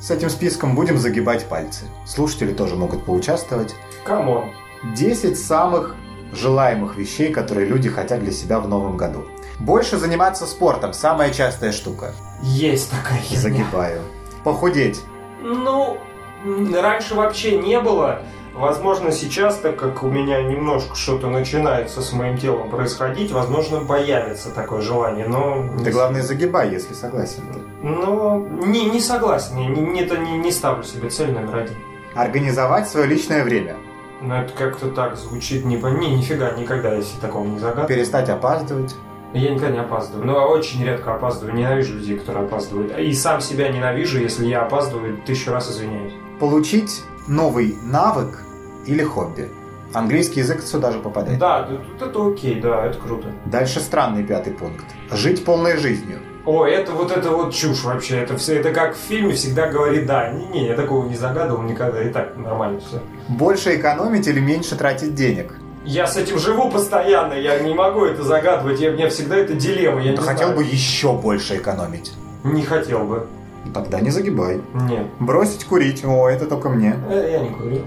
с 0.00 0.10
этим 0.10 0.30
списком, 0.30 0.74
будем 0.74 0.96
загибать 0.96 1.44
пальцы. 1.44 1.84
Слушатели 2.06 2.54
тоже 2.54 2.76
могут 2.76 3.04
поучаствовать. 3.04 3.74
Come 4.06 4.33
on. 4.33 4.54
10 4.94 5.38
самых 5.38 5.96
желаемых 6.36 6.96
вещей, 6.96 7.32
которые 7.32 7.66
люди 7.66 7.88
хотят 7.88 8.20
для 8.20 8.32
себя 8.32 8.60
в 8.60 8.68
новом 8.68 8.96
году. 8.96 9.26
Больше 9.58 9.96
заниматься 9.96 10.46
спортом. 10.46 10.92
Самая 10.92 11.32
частая 11.32 11.72
штука. 11.72 12.12
Есть 12.42 12.90
такая 12.90 13.18
херня. 13.20 13.40
Загибаю. 13.40 14.00
Похудеть. 14.44 15.00
Ну, 15.42 15.98
раньше 16.44 17.14
вообще 17.14 17.58
не 17.58 17.80
было. 17.80 18.22
Возможно, 18.56 19.12
сейчас, 19.12 19.56
так 19.56 19.76
как 19.76 20.02
у 20.02 20.08
меня 20.08 20.42
немножко 20.42 20.96
что-то 20.96 21.28
начинается 21.28 22.00
с 22.00 22.12
моим 22.14 22.38
телом 22.38 22.70
происходить, 22.70 23.30
возможно, 23.30 23.80
появится 23.80 24.50
такое 24.50 24.80
желание, 24.80 25.26
но... 25.28 25.68
Ты 25.84 25.90
главное 25.90 26.22
загибай, 26.22 26.70
если 26.70 26.94
согласен. 26.94 27.42
Ну, 27.82 28.46
не, 28.64 28.86
не 28.86 29.00
согласен, 29.00 29.58
я 29.58 29.66
не, 29.66 29.82
не, 29.82 30.00
не, 30.00 30.38
не 30.38 30.50
ставлю 30.50 30.84
себе 30.84 31.10
цель 31.10 31.32
номер 31.32 31.56
один. 31.56 31.76
Организовать 32.14 32.88
свое 32.88 33.06
личное 33.06 33.44
время. 33.44 33.76
Но 34.20 34.42
это 34.42 34.52
как-то 34.54 34.88
так 34.90 35.16
звучит, 35.16 35.64
не, 35.64 35.76
по- 35.76 35.88
не, 35.88 36.14
нифига, 36.16 36.52
никогда 36.52 36.94
я 36.94 37.02
себе 37.02 37.20
такого 37.20 37.44
не 37.46 37.58
загадываю. 37.58 37.88
Перестать 37.88 38.28
опаздывать. 38.28 38.94
Я 39.34 39.50
никогда 39.50 39.70
не 39.74 39.80
опаздываю. 39.80 40.26
Ну, 40.26 40.36
а 40.38 40.46
очень 40.46 40.82
редко 40.84 41.14
опаздываю. 41.14 41.54
Ненавижу 41.54 41.94
людей, 41.94 42.18
которые 42.18 42.46
опаздывают. 42.46 42.96
И 42.98 43.12
сам 43.12 43.40
себя 43.40 43.68
ненавижу, 43.68 44.18
если 44.18 44.46
я 44.46 44.62
опаздываю, 44.62 45.18
тысячу 45.26 45.52
раз 45.52 45.70
извиняюсь. 45.70 46.14
Получить 46.40 47.02
новый 47.28 47.76
навык 47.82 48.42
или 48.86 49.02
хобби. 49.02 49.50
Английский 49.92 50.40
язык 50.40 50.62
сюда 50.62 50.92
же 50.92 50.98
попадает. 51.00 51.38
Да, 51.38 51.64
тут 51.64 52.08
это 52.08 52.26
окей, 52.26 52.60
да, 52.60 52.86
это 52.86 52.98
круто. 52.98 53.28
Дальше 53.46 53.80
странный 53.80 54.24
пятый 54.24 54.52
пункт. 54.52 54.84
Жить 55.10 55.44
полной 55.44 55.76
жизнью. 55.76 56.20
О, 56.46 56.64
это 56.64 56.92
вот 56.92 57.10
это 57.10 57.30
вот 57.30 57.52
чушь 57.52 57.82
вообще. 57.84 58.18
Это 58.20 58.36
все, 58.36 58.60
это 58.60 58.72
как 58.72 58.94
в 58.94 58.98
фильме 58.98 59.34
всегда 59.34 59.66
говорит 59.66 60.06
да. 60.06 60.30
Не-не, 60.30 60.68
я 60.68 60.74
такого 60.74 61.04
не 61.06 61.16
загадывал 61.16 61.62
никогда. 61.62 62.02
И 62.02 62.08
так 62.10 62.36
нормально 62.36 62.80
все. 62.80 63.00
Больше 63.28 63.74
экономить 63.76 64.26
или 64.28 64.38
меньше 64.40 64.76
тратить 64.76 65.14
денег. 65.14 65.54
Я 65.84 66.06
с 66.06 66.16
этим 66.16 66.38
живу 66.38 66.70
постоянно, 66.70 67.34
я 67.34 67.58
не 67.60 67.72
могу 67.74 68.04
это 68.04 68.22
загадывать. 68.24 68.80
Я, 68.80 68.90
у 68.90 68.94
меня 68.94 69.08
всегда 69.08 69.36
это 69.36 69.54
дилемма. 69.54 70.00
Я 70.02 70.10
не 70.12 70.16
Ты 70.16 70.22
хотел 70.22 70.48
знаю. 70.48 70.56
бы 70.56 70.64
еще 70.64 71.12
больше 71.12 71.56
экономить. 71.56 72.12
Не 72.44 72.62
хотел 72.62 73.00
бы. 73.04 73.26
Тогда 73.74 74.00
не 74.00 74.10
загибай. 74.10 74.60
Нет. 74.88 75.06
Бросить 75.18 75.64
курить. 75.64 76.04
О, 76.04 76.28
это 76.28 76.46
только 76.46 76.68
мне. 76.68 76.94
Э, 77.10 77.28
Я 77.32 77.38
не 77.40 77.50
курю. 77.50 77.82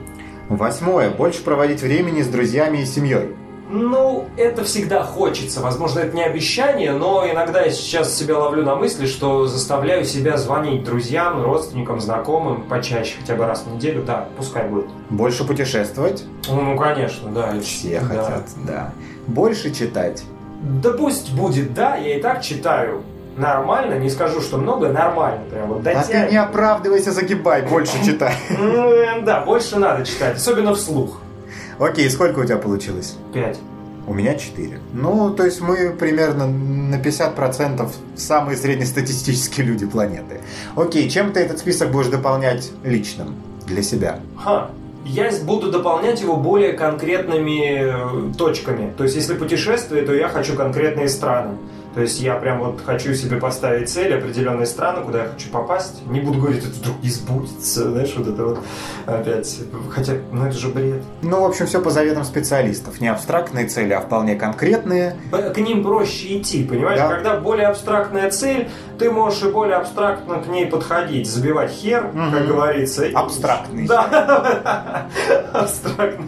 Восьмое. 0.50 1.10
Больше 1.10 1.43
проводить 1.43 1.82
времени 1.82 2.22
с 2.22 2.28
друзьями 2.28 2.80
и 2.80 2.86
семьей. 2.86 3.36
Ну, 3.72 4.28
это 4.36 4.64
всегда 4.64 5.04
хочется. 5.04 5.62
Возможно, 5.62 6.00
это 6.00 6.16
не 6.16 6.24
обещание, 6.24 6.92
но 6.92 7.24
иногда 7.30 7.62
я 7.62 7.70
сейчас 7.70 8.18
себя 8.18 8.40
ловлю 8.40 8.64
на 8.64 8.76
мысли, 8.76 9.06
что 9.06 9.46
заставляю 9.46 10.06
себя 10.06 10.38
звонить 10.38 10.84
друзьям, 10.84 11.44
родственникам, 11.44 12.00
знакомым 12.02 12.64
почаще, 12.64 13.18
хотя 13.22 13.36
бы 13.36 13.46
раз 13.46 13.64
в 13.68 13.74
неделю. 13.76 14.02
Да, 14.04 14.28
пускай 14.38 14.68
будет. 14.68 14.88
Больше 15.12 15.44
путешествовать. 15.46 16.24
Ну, 16.48 16.62
ну, 16.62 16.78
конечно, 16.78 17.30
да. 17.30 17.54
Все 17.62 18.00
Да. 18.00 18.06
хотят, 18.08 18.44
да. 18.66 18.92
Больше 19.28 19.72
читать. 19.72 20.24
Да 20.62 20.92
пусть 20.92 21.32
будет, 21.34 21.74
да, 21.76 21.96
я 21.96 22.18
и 22.18 22.22
так 22.22 22.42
читаю. 22.42 23.04
Нормально, 23.38 23.94
не 24.00 24.10
скажу, 24.10 24.42
что 24.42 24.58
много, 24.58 24.90
нормально. 24.90 25.44
Прям 25.50 25.68
вот 25.70 25.80
А 25.82 25.84
ты 25.84 25.94
дотягиваю. 25.94 26.32
не 26.32 26.38
оправдывайся, 26.38 27.12
загибай, 27.12 27.62
больше 27.62 28.04
читай. 28.04 28.34
Да, 29.24 29.42
больше 29.42 29.78
надо 29.78 30.04
читать, 30.06 30.38
особенно 30.38 30.74
вслух. 30.74 31.22
Окей, 31.80 32.10
сколько 32.10 32.39
у 32.39 32.46
тебя 32.46 32.58
получилось? 32.58 33.15
Пять. 33.34 33.58
У 34.06 34.13
меня 34.13 34.36
4. 34.36 34.80
Ну, 34.94 35.30
то 35.30 35.46
есть 35.46 35.62
мы 35.62 35.92
примерно 35.92 36.48
на 36.48 36.96
50% 36.96 37.89
самые 38.15 38.58
среднестатистические 38.58 39.68
люди 39.68 39.86
планеты. 39.86 40.42
Окей, 40.76 41.10
чем 41.10 41.32
ты 41.32 41.42
этот 41.42 41.60
список 41.60 41.92
будешь 41.92 42.08
дополнять 42.08 42.72
личным 42.84 43.36
для 43.65 43.84
себя? 43.84 44.20
Ха. 44.36 44.72
Я 45.06 45.32
буду 45.44 45.72
дополнять 45.72 46.22
его 46.22 46.36
более 46.36 46.74
конкретными 46.74 48.32
э, 48.32 48.34
точками. 48.38 48.94
То 48.98 49.06
есть, 49.06 49.15
если 49.15 49.36
путешествие, 49.36 50.04
то 50.04 50.13
я 50.13 50.28
хочу 50.28 50.56
конкретные 50.56 51.08
страны. 51.08 51.56
То 51.95 52.02
есть 52.02 52.21
я 52.21 52.36
прям 52.36 52.60
вот 52.60 52.82
хочу 52.86 53.15
себе 53.15 53.38
поставить 53.38 53.89
цель, 53.89 54.13
определенные 54.15 54.67
страны, 54.67 55.02
куда 55.04 55.23
я 55.23 55.30
хочу 55.30 55.49
попасть. 55.49 56.06
Не 56.06 56.19
буду 56.19 56.39
говорить, 56.39 56.63
это 56.63 56.73
вдруг 56.75 57.02
не 57.02 57.10
сбудется, 57.10 57.89
знаешь, 57.89 58.13
вот 58.15 58.28
это 58.28 58.43
вот 58.45 58.60
опять. 59.08 59.60
Хотя, 59.89 60.13
ну 60.32 60.45
это 60.45 60.56
же 60.56 60.67
бред. 60.69 61.02
Ну, 61.23 61.41
в 61.41 61.45
общем, 61.45 61.65
все 61.65 61.82
по 61.82 61.89
заветам 61.89 62.23
специалистов. 62.25 63.02
Не 63.02 63.08
абстрактные 63.08 63.65
цели, 63.67 63.93
а 63.93 64.02
вполне 64.02 64.36
конкретные. 64.36 65.15
К 65.32 65.58
ним 65.58 65.84
проще 65.84 66.38
идти, 66.39 66.63
понимаешь? 66.63 66.99
Да. 66.99 67.10
Когда 67.10 67.38
более 67.38 67.67
абстрактная 67.67 68.30
цель, 68.30 68.69
ты 68.99 69.10
можешь 69.10 69.41
и 69.43 69.49
более 69.49 69.78
абстрактно 69.78 70.36
к 70.43 70.47
ней 70.47 70.67
подходить, 70.67 71.28
забивать 71.30 71.71
хер, 71.71 72.12
Мгм. 72.13 72.32
как 72.32 72.47
говорится. 72.47 73.08
Абстрактный. 73.15 73.88
Да, 73.88 75.08
абстрактный. 75.54 76.28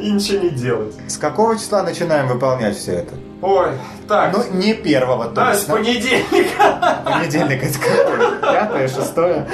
И 0.00 0.12
ничего 0.12 0.44
не 0.44 0.50
делать. 0.50 0.94
С 1.08 1.16
какого 1.18 1.56
числа 1.56 1.82
начинаем 1.82 2.28
выполнять 2.28 2.76
все 2.76 2.92
это? 2.92 3.14
Ой, 3.46 3.68
так, 4.08 4.32
Ну, 4.36 4.58
не 4.58 4.74
первого 4.74 5.28
да, 5.28 5.54
с 5.54 5.60
точно. 5.66 5.74
понедельника. 5.76 7.00
Понедельник 7.04 7.62
это 7.62 7.78
какой? 7.78 8.40
Пятое, 8.40 8.88
шестое? 8.88 9.46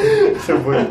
Что 0.42 0.57
будет? 0.57 0.88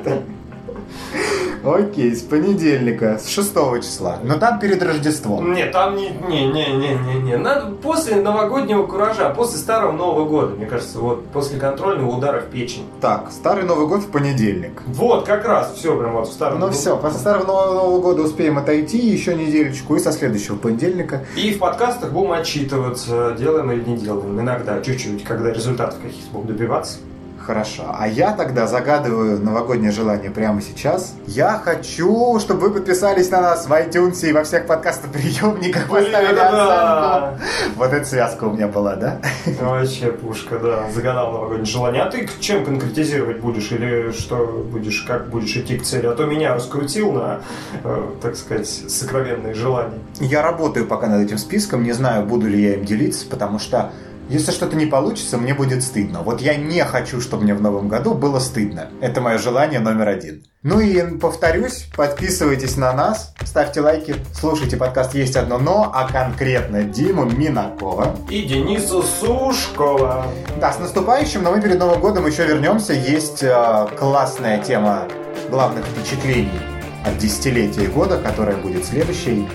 Окей, 1.63 2.15
с 2.15 2.21
понедельника, 2.21 3.19
с 3.19 3.28
шестого 3.28 3.80
числа. 3.80 4.17
Но 4.24 4.38
там 4.38 4.60
перед 4.60 4.82
Рождеством. 4.82 5.54
Нет, 5.54 5.71
там 5.71 5.95
не, 5.95 6.10
не, 6.10 6.47
не, 6.47 6.65
не, 6.74 6.95
не, 6.95 7.21
не. 7.21 7.38
Надо 7.38 7.71
после 7.76 8.15
новогоднего 8.15 8.86
куража, 8.86 9.30
после 9.30 9.60
старого 9.60 9.91
Нового 9.91 10.28
года, 10.28 10.56
мне 10.56 10.65
кажется, 10.65 11.00
вот 11.00 11.28
после 11.28 11.60
контрольного 11.60 12.15
удара 12.15 12.41
в 12.41 12.45
печень. 12.45 12.86
Так, 13.00 13.32
Старый 13.32 13.63
Новый 13.63 13.88
год 13.88 14.02
в 14.02 14.12
понедельник. 14.12 14.82
Вот, 14.88 15.26
как 15.26 15.45
раз, 15.45 15.74
все 15.76 15.97
прям 15.97 16.13
вот 16.13 16.28
в 16.28 16.34
старом. 16.34 16.60
Ну 16.60 16.71
все, 16.71 16.97
после 16.97 17.19
Старого 17.19 17.45
Нового 17.45 17.74
Нового 17.74 18.02
года 18.02 18.24
успеем 18.24 18.58
отойти 18.58 18.97
еще 18.97 19.36
неделечку 19.36 19.95
и 19.95 20.00
со 20.00 20.12
следующего 20.12 20.56
понедельника. 20.56 21.26
И 21.36 21.54
в 21.54 21.60
подкастах 21.60 22.12
будем 22.12 22.32
отчитываться, 22.34 23.36
делаем 23.38 23.71
или 23.71 23.84
не 23.84 23.97
делаем. 23.97 24.39
Иногда, 24.39 24.82
чуть-чуть, 24.82 25.24
когда 25.24 25.52
результатов 25.52 26.00
каких-то 26.02 26.32
будем 26.32 26.47
добиваться. 26.47 26.97
Хорошо. 27.45 27.84
А 27.97 28.08
я 28.08 28.34
тогда 28.34 28.67
загадываю 28.67 29.41
новогоднее 29.41 29.91
желание 29.91 30.30
прямо 30.30 30.62
сейчас. 30.62 31.15
Я 31.25 31.60
хочу, 31.63 32.39
чтобы 32.39 32.62
вы 32.62 32.71
подписались 32.71 33.30
на 33.32 33.41
нас 33.41 33.67
в 33.67 33.71
iTunes 33.71 34.27
и 34.27 34.32
во 34.32 34.43
всех 34.43 34.67
подкастоприемниках, 34.67 35.88
поставили 35.88 36.32
это 36.32 37.30
оценку. 37.30 37.43
Вот 37.75 37.93
эта 37.93 38.06
связка 38.06 38.43
у 38.45 38.51
меня 38.51 38.67
была, 38.67 38.95
да? 38.95 39.19
Вообще 39.60 40.12
пушка, 40.12 40.60
да. 40.60 40.89
Загадал 40.93 41.32
новогоднее 41.32 41.65
желание. 41.65 42.04
А 42.04 42.10
ты 42.10 42.30
чем 42.39 42.63
конкретизировать 42.63 43.39
будешь? 43.39 43.71
Или 43.71 44.12
что 44.12 44.65
будешь, 44.71 45.01
как 45.01 45.30
будешь 45.30 45.56
идти 45.56 45.77
к 45.77 45.84
цели? 45.84 46.06
А 46.08 46.12
то 46.12 46.25
меня 46.25 46.54
раскрутил 46.54 47.12
на, 47.12 47.41
э, 47.84 48.10
так 48.21 48.36
сказать, 48.36 48.67
сокровенные 48.67 49.54
желания. 49.54 49.99
Я 50.19 50.41
работаю 50.41 50.86
пока 50.86 51.08
над 51.08 51.21
этим 51.21 51.38
списком, 51.38 51.84
не 51.84 51.93
знаю, 51.93 52.25
буду 52.25 52.47
ли 52.47 52.62
я 52.62 52.75
им 52.75 52.86
делиться, 52.86 53.25
потому 53.27 53.60
что 53.60 53.91
если 54.32 54.52
что-то 54.52 54.78
не 54.78 54.86
получится, 54.86 55.38
мне 55.38 55.54
будет 55.54 55.84
стыдно. 55.84 56.22
Вот 56.22 56.39
я 56.39 56.56
не 56.56 56.86
хочу, 56.86 57.20
чтобы 57.20 57.44
мне 57.44 57.54
в 57.54 57.62
новом 57.62 57.89
году 57.89 58.13
было 58.13 58.39
стыдно. 58.39 58.88
Это 59.02 59.20
мое 59.20 59.38
желание 59.38 59.82
номер 59.82 60.08
один. 60.08 60.46
Ну 60.63 60.80
и 60.80 61.17
повторюсь, 61.17 61.89
подписывайтесь 61.98 62.78
на 62.78 62.94
нас, 62.94 63.34
ставьте 63.44 63.82
лайки, 63.82 64.15
слушайте 64.34 64.78
подкаст 64.78 65.15
«Есть 65.15 65.36
одно 65.36 65.58
но», 65.58 65.91
а 65.94 66.08
конкретно 66.08 66.84
Диму 66.84 67.26
Минакова. 67.26 68.15
И 68.30 68.44
Денису 68.44 69.04
Сушкова. 69.04 70.26
Да, 70.62 70.72
с 70.72 70.80
наступающим, 70.80 71.44
но 71.44 71.52
мы 71.52 71.62
перед 71.62 71.78
Новым 71.78 72.00
годом 72.00 72.26
еще 72.26 72.46
вернемся. 72.46 72.94
Есть 72.94 73.44
э, 73.44 73.88
классная 74.00 74.63
тема 74.63 75.10
главных 75.50 75.84
впечатлений 75.88 76.62
от 77.06 77.17
десятилетия 77.17 77.88
года, 77.88 78.17
которая 78.17 78.56
будет 78.56 78.86
следующей. 78.86 79.46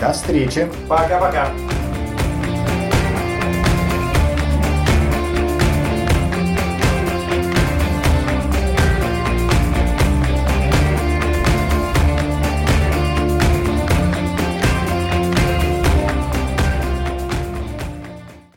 До 0.00 0.12
встречи! 0.12 0.68
Пока-пока. 0.88 1.50